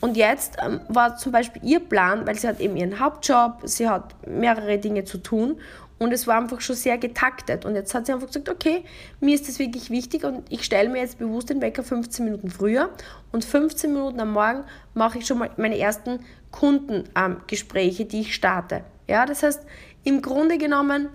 Und 0.00 0.16
jetzt 0.16 0.56
ähm, 0.64 0.80
war 0.88 1.16
zum 1.16 1.32
Beispiel 1.32 1.62
ihr 1.64 1.80
Plan, 1.80 2.26
weil 2.26 2.36
sie 2.36 2.48
hat 2.48 2.60
eben 2.60 2.76
ihren 2.76 3.00
Hauptjob, 3.00 3.60
sie 3.64 3.88
hat 3.88 4.14
mehrere 4.26 4.78
Dinge 4.78 5.04
zu 5.04 5.18
tun 5.18 5.60
und 5.98 6.12
es 6.12 6.26
war 6.26 6.38
einfach 6.38 6.60
schon 6.60 6.76
sehr 6.76 6.96
getaktet. 6.96 7.64
Und 7.66 7.74
jetzt 7.74 7.94
hat 7.94 8.06
sie 8.06 8.12
einfach 8.12 8.28
gesagt, 8.28 8.48
okay, 8.48 8.84
mir 9.20 9.34
ist 9.34 9.46
das 9.46 9.58
wirklich 9.58 9.90
wichtig 9.90 10.24
und 10.24 10.50
ich 10.50 10.64
stelle 10.64 10.88
mir 10.88 11.00
jetzt 11.00 11.18
bewusst 11.18 11.50
den 11.50 11.60
Wecker 11.60 11.82
15 11.82 12.24
Minuten 12.24 12.50
früher 12.50 12.90
und 13.32 13.44
15 13.44 13.92
Minuten 13.92 14.20
am 14.20 14.32
Morgen 14.32 14.64
mache 14.94 15.18
ich 15.18 15.26
schon 15.26 15.38
mal 15.38 15.50
meine 15.56 15.76
ersten 15.76 16.20
Kundengespräche, 16.50 18.04
ähm, 18.04 18.08
die 18.08 18.20
ich 18.20 18.34
starte. 18.34 18.84
Ja, 19.06 19.26
das 19.26 19.42
heißt, 19.42 19.60
im 20.04 20.22
Grunde 20.22 20.56
genommen, 20.56 21.08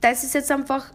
das 0.00 0.24
ist 0.24 0.34
jetzt 0.34 0.50
einfach 0.50 0.90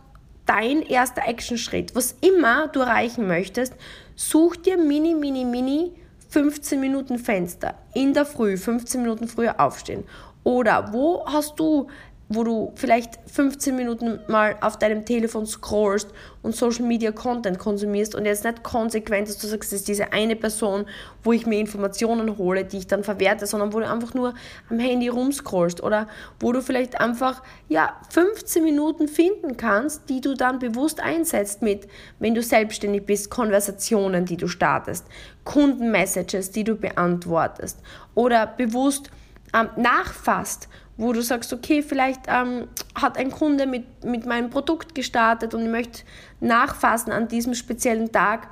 dein 0.45 0.81
erster 0.81 1.27
Actionschritt. 1.27 1.95
Was 1.95 2.15
immer 2.21 2.67
du 2.67 2.81
erreichen 2.81 3.27
möchtest, 3.27 3.73
such 4.15 4.57
dir 4.57 4.77
mini, 4.77 5.13
mini, 5.13 5.45
mini 5.45 5.93
15 6.29 6.79
Minuten 6.79 7.19
Fenster 7.19 7.75
in 7.93 8.13
der 8.13 8.25
Früh, 8.25 8.57
15 8.57 9.01
Minuten 9.01 9.27
früher 9.27 9.59
aufstehen. 9.59 10.03
Oder 10.43 10.91
wo 10.93 11.25
hast 11.25 11.59
du 11.59 11.87
wo 12.33 12.43
du 12.43 12.71
vielleicht 12.75 13.19
15 13.27 13.75
Minuten 13.75 14.19
mal 14.27 14.55
auf 14.61 14.79
deinem 14.79 15.05
Telefon 15.05 15.45
scrollst 15.45 16.09
und 16.41 16.55
Social 16.55 16.85
Media 16.85 17.11
Content 17.11 17.59
konsumierst 17.59 18.15
und 18.15 18.25
jetzt 18.25 18.43
nicht 18.43 18.63
konsequent, 18.63 19.27
dass 19.27 19.37
du 19.37 19.47
sagst, 19.47 19.73
es 19.73 19.81
ist 19.81 19.87
diese 19.87 20.13
eine 20.13 20.35
Person, 20.35 20.85
wo 21.23 21.33
ich 21.33 21.45
mir 21.45 21.59
Informationen 21.59 22.37
hole, 22.37 22.63
die 22.63 22.79
ich 22.79 22.87
dann 22.87 23.03
verwerte, 23.03 23.45
sondern 23.45 23.73
wo 23.73 23.79
du 23.79 23.89
einfach 23.89 24.13
nur 24.13 24.33
am 24.69 24.79
Handy 24.79 25.09
rumscrollst 25.09 25.83
oder 25.83 26.07
wo 26.39 26.51
du 26.51 26.61
vielleicht 26.61 26.99
einfach 26.99 27.43
ja 27.67 27.97
15 28.09 28.63
Minuten 28.63 29.07
finden 29.07 29.57
kannst, 29.57 30.09
die 30.09 30.21
du 30.21 30.33
dann 30.33 30.59
bewusst 30.59 31.01
einsetzt 31.01 31.61
mit, 31.61 31.87
wenn 32.19 32.33
du 32.33 32.41
selbstständig 32.41 33.05
bist, 33.05 33.29
Konversationen, 33.29 34.25
die 34.25 34.37
du 34.37 34.47
startest, 34.47 35.05
Kundenmessages, 35.43 36.51
die 36.51 36.63
du 36.63 36.75
beantwortest 36.75 37.79
oder 38.15 38.47
bewusst 38.47 39.11
ähm, 39.53 39.69
nachfasst 39.75 40.69
wo 40.97 41.13
du 41.13 41.21
sagst, 41.21 41.51
okay, 41.53 41.81
vielleicht 41.81 42.21
ähm, 42.27 42.67
hat 42.95 43.17
ein 43.17 43.31
Kunde 43.31 43.65
mit, 43.65 44.03
mit 44.03 44.25
meinem 44.25 44.49
Produkt 44.49 44.93
gestartet 44.93 45.53
und 45.53 45.63
ich 45.63 45.69
möchte 45.69 46.03
nachfassen 46.39 47.11
an 47.11 47.27
diesem 47.27 47.53
speziellen 47.53 48.11
Tag, 48.11 48.49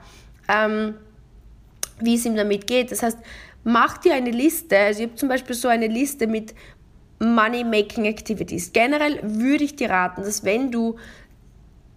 ähm, 0.47 0.95
wie 1.99 2.15
es 2.15 2.25
ihm 2.25 2.35
damit 2.35 2.65
geht. 2.65 2.91
Das 2.91 3.03
heißt, 3.03 3.17
mach 3.63 3.97
dir 3.97 4.15
eine 4.15 4.31
Liste. 4.31 4.77
Also 4.77 5.01
ich 5.01 5.09
habe 5.09 5.15
zum 5.15 5.29
Beispiel 5.29 5.55
so 5.55 5.67
eine 5.67 5.87
Liste 5.87 6.27
mit 6.27 6.53
Money-Making 7.19 8.05
Activities. 8.05 8.71
Generell 8.71 9.19
würde 9.21 9.65
ich 9.65 9.75
dir 9.75 9.89
raten, 9.89 10.23
dass 10.23 10.43
wenn 10.43 10.71
du 10.71 10.95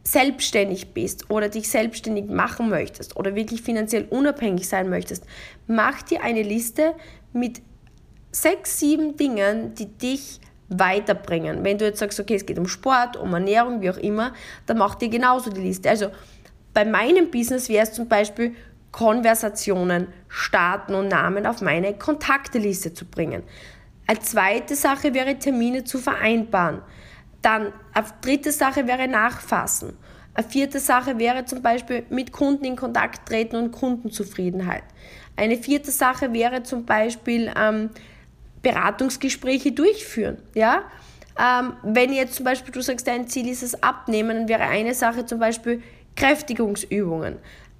selbstständig 0.05 0.93
bist 0.95 1.31
oder 1.31 1.49
dich 1.49 1.69
selbstständig 1.69 2.27
machen 2.27 2.69
möchtest 2.69 3.17
oder 3.17 3.37
wirklich 3.37 3.63
finanziell 3.63 4.07
unabhängig 4.11 4.69
sein 4.69 4.91
möchtest, 4.91 5.25
mach 5.69 6.03
dir 6.03 6.23
eine 6.25 6.43
Liste 6.43 6.95
mit 7.33 7.63
sechs, 8.33 8.81
sieben 8.81 9.17
Dingen, 9.17 9.75
die 9.75 9.87
dich 9.87 10.41
weiterbringen. 10.69 11.63
Wenn 11.65 11.79
du 11.79 11.85
jetzt 11.85 12.01
sagst, 12.01 12.19
okay, 12.19 12.35
es 12.35 12.47
geht 12.47 12.59
um 12.59 12.67
Sport, 12.67 13.17
um 13.17 13.33
Ernährung, 13.35 13.81
wie 13.83 13.91
auch 13.91 13.99
immer, 13.99 14.33
dann 14.67 14.79
mach 14.79 14.95
dir 14.95 15.09
genauso 15.09 15.51
die 15.51 15.61
Liste. 15.61 15.89
Also 15.91 16.09
bei 16.75 16.85
meinem 16.85 17.31
Business 17.31 17.69
wäre 17.69 17.85
es 17.85 17.93
zum 17.93 18.09
Beispiel, 18.09 18.55
Konversationen 18.91 20.09
starten 20.29 20.95
und 20.95 21.09
Namen 21.09 21.47
auf 21.47 21.63
meine 21.63 21.95
Kontakteliste 21.95 22.93
zu 22.93 23.07
bringen. 23.07 23.43
Eine 24.07 24.21
zweite 24.21 24.75
Sache 24.75 25.15
wäre, 25.15 25.39
Termine 25.39 25.85
zu 25.85 25.99
vereinbaren. 25.99 26.83
Dann 27.41 27.73
eine 27.95 28.07
dritte 28.21 28.53
Sache 28.53 28.87
wäre 28.87 29.09
Nachfassen. 29.09 29.97
Eine 30.35 30.49
vierte 30.49 30.81
Sache 30.81 31.19
wäre 31.19 31.45
zum 31.45 31.63
Beispiel 31.63 32.05
mit 32.09 32.33
Kunden 32.33 32.65
in 32.65 32.77
Kontakt 32.77 33.29
treten 33.29 33.57
und 33.57 33.73
Kundenzufriedenheit. 33.73 34.85
Eine 35.37 35.57
vierte 35.57 35.91
Sache 35.91 36.33
wäre 36.33 36.63
zum 36.63 36.85
Beispiel 36.85 37.53
ähm, 37.57 37.91
Beratungsgespräche 38.63 39.73
durchführen. 39.73 40.39
Ja? 40.55 40.83
Ähm, 41.39 41.75
wenn 41.83 42.13
jetzt 42.13 42.35
zum 42.35 42.45
Beispiel 42.45 42.73
du 42.73 42.81
sagst, 42.81 43.07
dein 43.07 43.27
Ziel 43.29 43.49
ist 43.49 43.63
es 43.63 43.83
abnehmen, 43.83 44.37
dann 44.37 44.49
wäre 44.49 44.63
eine 44.63 44.95
Sache 44.95 45.25
zum 45.27 45.39
Beispiel 45.39 45.83
Kräftigungsübungen, 46.17 47.39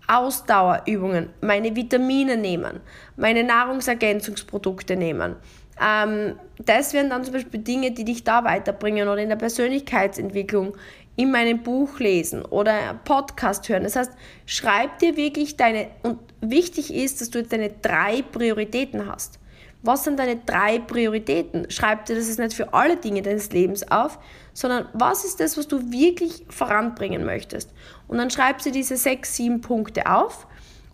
Ausdauerübungen, 0.09 1.31
meine 1.41 1.77
Vitamine 1.77 2.37
nehmen, 2.37 2.81
meine 3.17 3.45
Nahrungsergänzungsprodukte 3.45 4.97
nehmen. 4.97 5.37
Ähm, 5.81 6.37
das 6.65 6.93
wären 6.93 7.11
dann 7.11 7.25
zum 7.25 7.35
Beispiel 7.35 7.61
Dinge, 7.61 7.91
die 7.93 8.05
dich 8.05 8.25
da 8.25 8.45
weiterbringen 8.45 9.09
oder 9.09 9.23
in 9.23 9.29
der 9.29 9.37
Persönlichkeitsentwicklung, 9.37 10.77
in 11.17 11.31
meinem 11.31 11.63
Buch 11.63 11.99
lesen 11.99 12.43
oder 12.43 12.99
Podcast 13.05 13.69
hören. 13.69 13.83
Das 13.83 13.97
heißt, 13.97 14.13
schreib 14.47 14.99
dir 14.99 15.17
wirklich 15.17 15.57
deine, 15.57 15.89
und 16.03 16.19
wichtig 16.41 16.95
ist, 16.95 17.21
dass 17.21 17.31
du 17.31 17.43
deine 17.43 17.71
drei 17.71 18.23
Prioritäten 18.23 19.07
hast. 19.11 19.39
Was 19.83 20.05
sind 20.05 20.19
deine 20.19 20.37
drei 20.37 20.79
Prioritäten? 20.79 21.71
Schreib 21.71 22.07
dir 22.07 22.15
das 22.15 22.29
jetzt 22.29 22.39
nicht 22.39 22.55
für 22.55 22.73
alle 22.73 22.97
Dinge 22.97 23.23
deines 23.23 23.51
Lebens 23.51 23.91
auf, 23.91 24.19
sondern 24.53 24.89
was 24.93 25.25
ist 25.25 25.41
das, 25.41 25.57
was 25.57 25.67
du 25.67 25.91
wirklich 25.91 26.45
voranbringen 26.49 27.25
möchtest? 27.25 27.71
Und 28.07 28.19
dann 28.19 28.31
schreibst 28.31 28.65
du 28.67 28.71
diese 28.71 28.97
sechs, 28.97 29.37
sieben 29.37 29.61
Punkte 29.61 30.07
auf 30.07 30.47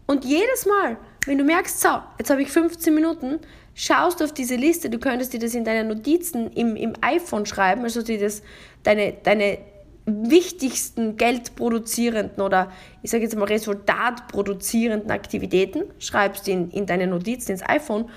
und 0.07 0.25
jedes 0.25 0.65
Mal, 0.65 0.97
wenn 1.27 1.37
du 1.37 1.45
merkst, 1.45 1.81
so, 1.81 1.89
jetzt 2.19 2.31
habe 2.31 2.41
ich 2.41 2.51
15 2.51 2.95
Minuten, 2.95 3.41
schaust 3.75 4.21
du 4.21 4.25
auf 4.25 4.33
diese 4.33 4.57
Liste, 4.57 4.89
du 4.89 4.99
könntest 4.99 5.35
dir 5.35 5.41
das 5.41 5.55
in 5.55 5.65
deinen 5.65 5.89
Notizen 5.89 6.51
im, 6.53 6.75
im 6.77 6.95
iPhone 7.03 7.45
schreiben, 7.45 7.83
also 7.83 8.01
dir 8.01 8.19
das, 8.19 8.43
deine, 8.85 9.13
deine 9.23 9.59
wichtigsten 10.07 11.19
geldproduzierenden 11.19 12.43
oder 12.43 12.73
ich 13.03 13.11
sage 13.11 13.25
jetzt 13.25 13.37
mal 13.37 13.45
resultatproduzierenden 13.45 15.11
Aktivitäten, 15.11 15.83
schreibst 15.99 16.47
du 16.47 16.53
in, 16.53 16.71
in 16.71 16.87
deine 16.87 17.07
Notizen 17.07 17.53
ins 17.53 17.63
iPhone 17.69 18.09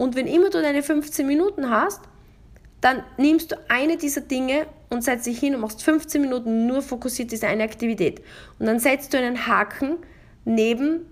und 0.00 0.16
wenn 0.16 0.26
immer 0.26 0.48
du 0.48 0.62
deine 0.62 0.82
15 0.82 1.26
Minuten 1.26 1.68
hast, 1.68 2.00
dann 2.80 3.02
nimmst 3.18 3.52
du 3.52 3.56
eine 3.68 3.98
dieser 3.98 4.22
Dinge 4.22 4.66
und 4.88 5.04
setzt 5.04 5.26
dich 5.26 5.38
hin 5.38 5.54
und 5.54 5.60
machst 5.60 5.82
15 5.82 6.22
Minuten 6.22 6.66
nur 6.66 6.80
fokussiert 6.80 7.30
diese 7.30 7.48
eine 7.48 7.64
Aktivität. 7.64 8.22
Und 8.58 8.64
dann 8.64 8.78
setzt 8.78 9.12
du 9.12 9.18
einen 9.18 9.46
Haken 9.46 9.98
neben 10.46 11.02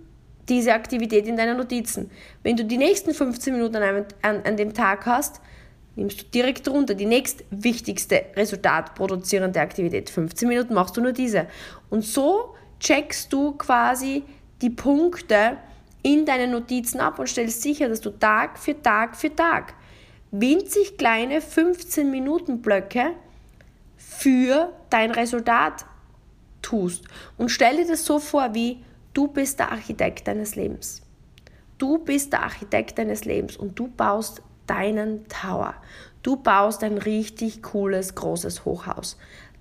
diese 0.48 0.72
Aktivität 0.72 1.26
in 1.26 1.36
deinen 1.36 1.58
Notizen. 1.58 2.10
Wenn 2.42 2.56
du 2.56 2.64
die 2.64 2.78
nächsten 2.78 3.12
15 3.12 3.52
Minuten 3.52 3.76
an, 3.76 4.06
an, 4.22 4.40
an 4.44 4.56
dem 4.56 4.72
Tag 4.72 5.04
hast, 5.04 5.42
nimmst 5.94 6.22
du 6.22 6.24
direkt 6.32 6.66
runter 6.66 6.94
die 6.94 7.04
nächstwichtigste 7.04 8.24
resultatproduzierende 8.36 9.60
Aktivität. 9.60 10.08
15 10.08 10.48
Minuten 10.48 10.72
machst 10.72 10.96
du 10.96 11.02
nur 11.02 11.12
diese. 11.12 11.46
Und 11.90 12.06
so 12.06 12.54
checkst 12.80 13.30
du 13.34 13.52
quasi 13.52 14.22
die 14.62 14.70
Punkte, 14.70 15.58
in 16.02 16.24
deinen 16.24 16.50
Notizen 16.52 17.00
ab 17.00 17.18
und 17.18 17.28
stellst 17.28 17.62
sicher, 17.62 17.88
dass 17.88 18.00
du 18.00 18.10
Tag 18.10 18.58
für 18.58 18.80
Tag 18.80 19.16
für 19.16 19.34
Tag 19.34 19.74
winzig 20.30 20.98
kleine 20.98 21.40
15 21.40 22.10
Minuten 22.10 22.60
Blöcke 22.60 23.12
für 23.96 24.72
dein 24.90 25.10
Resultat 25.10 25.86
tust. 26.62 27.04
Und 27.36 27.50
stell 27.50 27.76
dir 27.76 27.86
das 27.86 28.04
so 28.04 28.18
vor, 28.18 28.54
wie 28.54 28.82
du 29.14 29.28
bist 29.28 29.58
der 29.58 29.72
Architekt 29.72 30.28
deines 30.28 30.54
Lebens. 30.54 31.02
Du 31.78 31.98
bist 31.98 32.32
der 32.32 32.42
Architekt 32.42 32.98
deines 32.98 33.24
Lebens 33.24 33.56
und 33.56 33.78
du 33.78 33.88
baust 33.88 34.42
deinen 34.66 35.26
Tower. 35.28 35.74
Du 36.22 36.36
baust 36.36 36.82
ein 36.82 36.98
richtig 36.98 37.62
cooles, 37.62 38.14
großes 38.14 38.64
Hochhaus. 38.64 39.16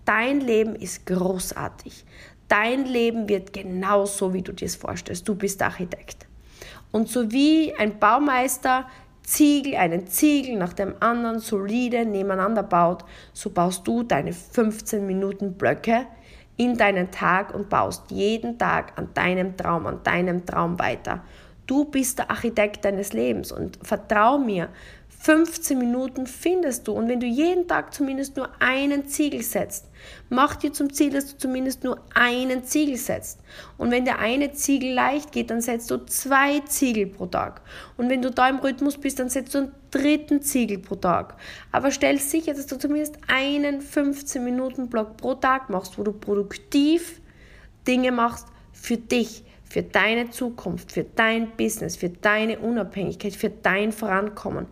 Dein 0.06 0.42
Leben 0.42 0.76
ist 0.76 1.06
großartig. 1.06 2.06
Dein 2.48 2.86
Leben 2.86 3.28
wird 3.30 3.54
genauso, 3.54 4.34
wie 4.34 4.42
du 4.42 4.54
dir 4.54 4.66
es 4.66 4.76
vorstellst. 4.76 5.28
Du 5.28 5.36
bist 5.36 5.62
Architekt. 5.62 6.27
Und 6.92 7.10
so 7.10 7.32
wie 7.32 7.74
ein 7.78 8.00
Baumeister 8.00 8.86
Ziegel, 9.24 9.76
einen 9.76 10.08
Ziegel 10.08 10.56
nach 10.56 10.72
dem 10.72 10.96
anderen 11.02 11.40
solide 11.40 12.06
nebeneinander 12.06 12.64
baut, 12.64 13.04
so 13.34 13.50
baust 13.50 13.86
du 13.86 14.04
deine 14.04 14.32
15 14.32 15.06
Minuten 15.06 15.54
Blöcke 15.54 16.06
in 16.56 16.78
deinen 16.78 17.12
Tag 17.12 17.54
und 17.54 17.70
baust 17.70 18.10
jeden 18.10 18.58
Tag 18.58 18.94
an 18.98 19.10
deinem 19.14 19.58
Traum, 19.58 19.86
an 19.86 20.00
deinem 20.04 20.46
Traum 20.46 20.80
weiter. 20.80 21.24
Du 21.68 21.84
bist 21.84 22.20
der 22.20 22.32
Architekt 22.32 22.86
deines 22.86 23.12
Lebens 23.12 23.52
und 23.52 23.78
vertrau 23.84 24.38
mir, 24.38 24.70
15 25.20 25.78
Minuten 25.78 26.28
findest 26.28 26.88
du. 26.88 26.94
Und 26.94 27.10
wenn 27.10 27.20
du 27.20 27.26
jeden 27.26 27.68
Tag 27.68 27.94
zumindest 27.94 28.38
nur 28.38 28.50
einen 28.60 29.08
Ziegel 29.08 29.42
setzt, 29.42 29.86
mach 30.30 30.56
dir 30.56 30.72
zum 30.72 30.94
Ziel, 30.94 31.12
dass 31.12 31.32
du 31.32 31.38
zumindest 31.38 31.84
nur 31.84 32.00
einen 32.14 32.64
Ziegel 32.64 32.98
setzt. 32.98 33.40
Und 33.78 33.92
wenn 33.92 34.06
der 34.06 34.20
eine 34.20 34.52
Ziegel 34.54 34.94
leicht 34.94 35.32
geht, 35.32 35.50
dann 35.50 35.62
setzt 35.62 35.90
du 35.92 36.06
zwei 36.06 36.60
Ziegel 36.62 37.08
pro 37.08 37.26
Tag. 37.26 37.62
Und 37.98 38.10
wenn 38.10 38.22
du 38.22 38.32
da 38.32 38.48
im 38.48 38.60
Rhythmus 38.60 38.98
bist, 38.98 39.20
dann 39.20 39.30
setzt 39.30 39.56
du 39.56 39.60
einen 39.60 39.72
dritten 39.92 40.42
Ziegel 40.42 40.78
pro 40.78 40.96
Tag. 40.96 41.36
Aber 41.72 41.92
stell 41.92 42.20
sicher, 42.20 42.54
dass 42.54 42.68
du 42.68 42.78
zumindest 42.78 43.18
einen 43.28 43.82
15-Minuten-Block 43.82 45.18
pro 45.18 45.34
Tag 45.34 45.70
machst, 45.70 45.98
wo 45.98 46.04
du 46.04 46.14
produktiv 46.14 47.22
Dinge 47.88 48.12
machst 48.12 48.48
für 48.72 48.98
dich 48.98 49.44
für 49.70 49.84
deine 49.84 50.30
Zukunft, 50.30 50.92
für 50.92 51.04
dein 51.04 51.52
Business, 51.58 51.98
für 51.98 52.10
deine 52.10 52.60
Unabhängigkeit, 52.60 53.36
für 53.36 53.50
dein 53.50 53.92
Vorankommen. 53.92 54.68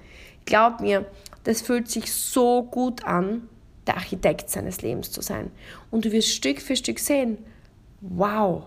Glaub 0.45 0.79
mir, 0.79 1.05
das 1.43 1.61
fühlt 1.61 1.89
sich 1.89 2.13
so 2.13 2.63
gut 2.63 3.03
an, 3.03 3.49
der 3.87 3.97
Architekt 3.97 4.49
seines 4.49 4.81
Lebens 4.81 5.11
zu 5.11 5.21
sein. 5.21 5.51
Und 5.91 6.05
du 6.05 6.11
wirst 6.11 6.29
Stück 6.29 6.61
für 6.61 6.75
Stück 6.75 6.99
sehen, 6.99 7.37
wow, 8.01 8.63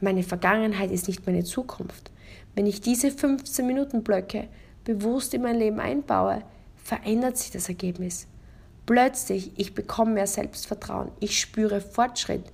meine 0.00 0.22
Vergangenheit 0.22 0.90
ist 0.90 1.08
nicht 1.08 1.26
meine 1.26 1.44
Zukunft. 1.44 2.10
Wenn 2.54 2.66
ich 2.66 2.80
diese 2.80 3.10
15 3.10 3.66
Minuten 3.66 4.02
Blöcke 4.02 4.48
bewusst 4.84 5.34
in 5.34 5.42
mein 5.42 5.58
Leben 5.58 5.80
einbaue, 5.80 6.42
verändert 6.76 7.38
sich 7.38 7.50
das 7.50 7.68
Ergebnis. 7.68 8.26
Plötzlich, 8.86 9.52
ich 9.56 9.74
bekomme 9.74 10.12
mehr 10.12 10.26
Selbstvertrauen, 10.26 11.10
ich 11.20 11.40
spüre 11.40 11.80
Fortschritt, 11.80 12.44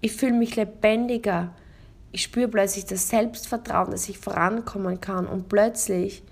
ich 0.00 0.12
fühle 0.12 0.34
mich 0.34 0.54
lebendiger, 0.56 1.54
ich 2.12 2.22
spüre 2.22 2.48
plötzlich 2.48 2.84
das 2.84 3.08
Selbstvertrauen, 3.08 3.90
dass 3.90 4.08
ich 4.08 4.18
vorankommen 4.18 5.00
kann 5.00 5.26
und 5.26 5.48
plötzlich 5.48 6.22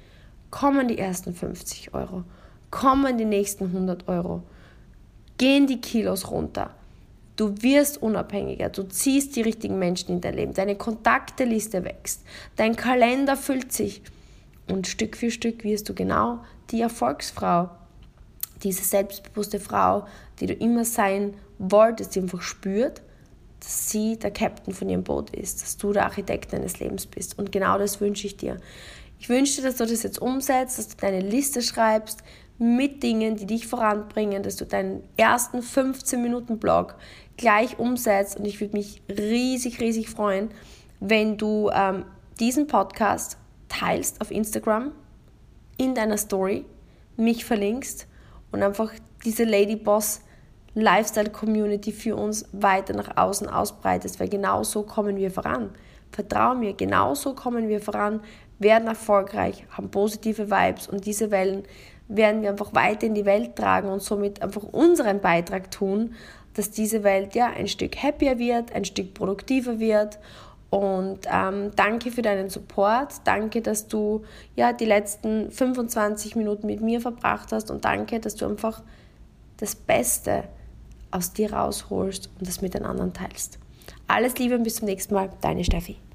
kommen 0.59 0.89
die 0.89 0.97
ersten 0.97 1.35
50 1.35 1.93
Euro, 1.93 2.25
kommen 2.71 3.19
die 3.19 3.27
nächsten 3.27 3.65
100 3.65 4.09
Euro, 4.09 4.43
gehen 5.37 5.67
die 5.67 5.83
Kilos 5.83 6.31
runter. 6.31 6.71
Du 7.37 7.61
wirst 7.61 8.01
unabhängiger, 8.01 8.71
du 8.71 8.85
ziehst 8.85 9.37
die 9.37 9.43
richtigen 9.43 9.79
Menschen 9.79 10.13
in 10.13 10.23
dein 10.23 10.33
Leben, 10.33 10.55
deine 10.55 10.75
Kontakteliste 10.75 11.85
wächst, 11.85 12.23
dein 12.57 12.75
Kalender 12.75 13.37
füllt 13.37 13.71
sich 13.71 14.01
und 14.67 14.87
Stück 14.87 15.19
für 15.19 15.31
Stück 15.31 15.63
wirst 15.63 15.91
du 15.91 15.95
genau 15.95 16.39
die 16.71 16.81
Erfolgsfrau, 16.81 17.69
diese 18.63 18.83
selbstbewusste 18.83 19.61
Frau, 19.61 20.07
die 20.41 20.47
du 20.47 20.55
immer 20.55 20.87
sein 20.87 21.35
wolltest, 21.59 22.15
die 22.15 22.21
einfach 22.21 22.41
spürt, 22.41 23.03
dass 23.61 23.91
sie 23.91 24.17
der 24.17 24.31
Captain 24.31 24.73
von 24.73 24.89
ihrem 24.89 25.05
Boot 25.05 25.37
ist, 25.37 25.61
dass 25.61 25.77
du 25.77 25.93
der 25.93 26.07
Architekt 26.07 26.55
deines 26.55 26.81
Lebens 26.81 27.05
bist. 27.05 27.39
Und 27.39 27.53
genau 27.53 27.77
das 27.77 28.01
wünsche 28.01 28.27
ich 28.27 28.39
dir. 28.39 28.57
Ich 29.19 29.29
wünsche 29.29 29.61
dir, 29.61 29.69
dass 29.69 29.77
du 29.77 29.87
das 29.87 30.03
jetzt 30.03 30.21
umsetzt, 30.21 30.79
dass 30.79 30.89
du 30.89 30.97
deine 30.99 31.21
Liste 31.21 31.63
schreibst 31.63 32.23
mit 32.59 33.03
Dingen, 33.03 33.37
die 33.37 33.47
dich 33.47 33.67
voranbringen, 33.67 34.43
dass 34.43 34.57
du 34.57 34.65
deinen 34.65 35.03
ersten 35.17 35.59
15-Minuten-Blog 35.59 36.97
gleich 37.37 37.79
umsetzt. 37.79 38.39
Und 38.39 38.45
ich 38.47 38.61
würde 38.61 38.77
mich 38.77 39.03
riesig, 39.09 39.81
riesig 39.81 40.09
freuen, 40.09 40.51
wenn 41.01 41.37
du 41.37 41.71
ähm, 41.73 42.05
diesen 42.41 42.67
Podcast 42.67 43.39
teilst 43.69 44.21
auf 44.21 44.31
Instagram, 44.31 44.93
in 45.79 45.95
deiner 45.95 46.17
Story, 46.17 46.65
mich 47.17 47.45
verlinkst 47.45 48.07
und 48.53 48.63
einfach 48.63 48.93
diese 49.25 49.45
Lady 49.45 49.77
Boss 49.77 50.21
Lifestyle 50.75 51.31
Community 51.31 51.91
für 51.91 52.17
uns 52.17 52.47
weiter 52.53 52.95
nach 52.95 53.17
außen 53.17 53.49
ausbreitest, 53.49 54.21
weil 54.21 54.29
genau 54.29 54.63
so 54.63 54.83
kommen 54.83 55.17
wir 55.17 55.31
voran. 55.31 55.71
Vertrau 56.13 56.55
mir, 56.55 56.75
genau 56.75 57.15
so 57.15 57.35
kommen 57.35 57.69
wir 57.69 57.81
voran, 57.81 58.21
werden 58.59 58.89
erfolgreich, 58.89 59.65
haben 59.71 59.91
positive 59.91 60.51
Vibes 60.51 60.89
und 60.89 61.07
diese 61.07 61.31
Wellen 61.31 61.65
werden 62.09 62.43
wir 62.43 62.51
einfach 62.51 62.75
weiter 62.75 63.07
in 63.07 63.15
die 63.15 63.25
Welt 63.25 63.57
tragen 63.57 63.89
und 63.89 64.03
somit 64.03 64.43
einfach 64.43 64.63
unseren 64.63 65.21
Beitrag 65.21 65.71
tun, 65.71 66.15
dass 66.55 66.71
diese 66.71 67.03
Welt 67.03 67.35
ja 67.35 67.49
ein 67.49 67.69
Stück 67.69 68.03
happier 68.03 68.39
wird, 68.39 68.73
ein 68.73 68.85
Stück 68.85 69.13
produktiver 69.15 69.79
wird 69.79 70.19
Und 70.71 71.21
ähm, 71.33 71.71
danke 71.77 72.11
für 72.11 72.23
deinen 72.23 72.51
Support. 72.51 73.15
Danke, 73.25 73.63
dass 73.63 73.87
du 73.87 74.25
ja 74.57 74.73
die 74.73 74.85
letzten 74.85 75.51
25 75.51 76.37
Minuten 76.37 76.67
mit 76.67 76.81
mir 76.81 77.01
verbracht 77.01 77.53
hast. 77.53 77.71
Und 77.71 77.85
danke, 77.85 78.21
dass 78.21 78.35
du 78.35 78.47
einfach 78.47 78.83
das 79.59 79.75
Beste 79.75 80.45
aus 81.11 81.33
dir 81.33 81.53
rausholst 81.53 82.31
und 82.39 82.49
das 82.49 82.63
mit 82.63 82.75
den 82.75 82.85
anderen 82.85 83.13
teilst. 83.13 83.59
Alles 84.09 84.37
Liebe 84.39 84.57
und 84.57 84.65
bis 84.65 84.77
zum 84.77 84.87
nächsten 84.87 85.15
Mal. 85.15 85.31
Deine 85.41 85.65
Steffi. 85.65 85.97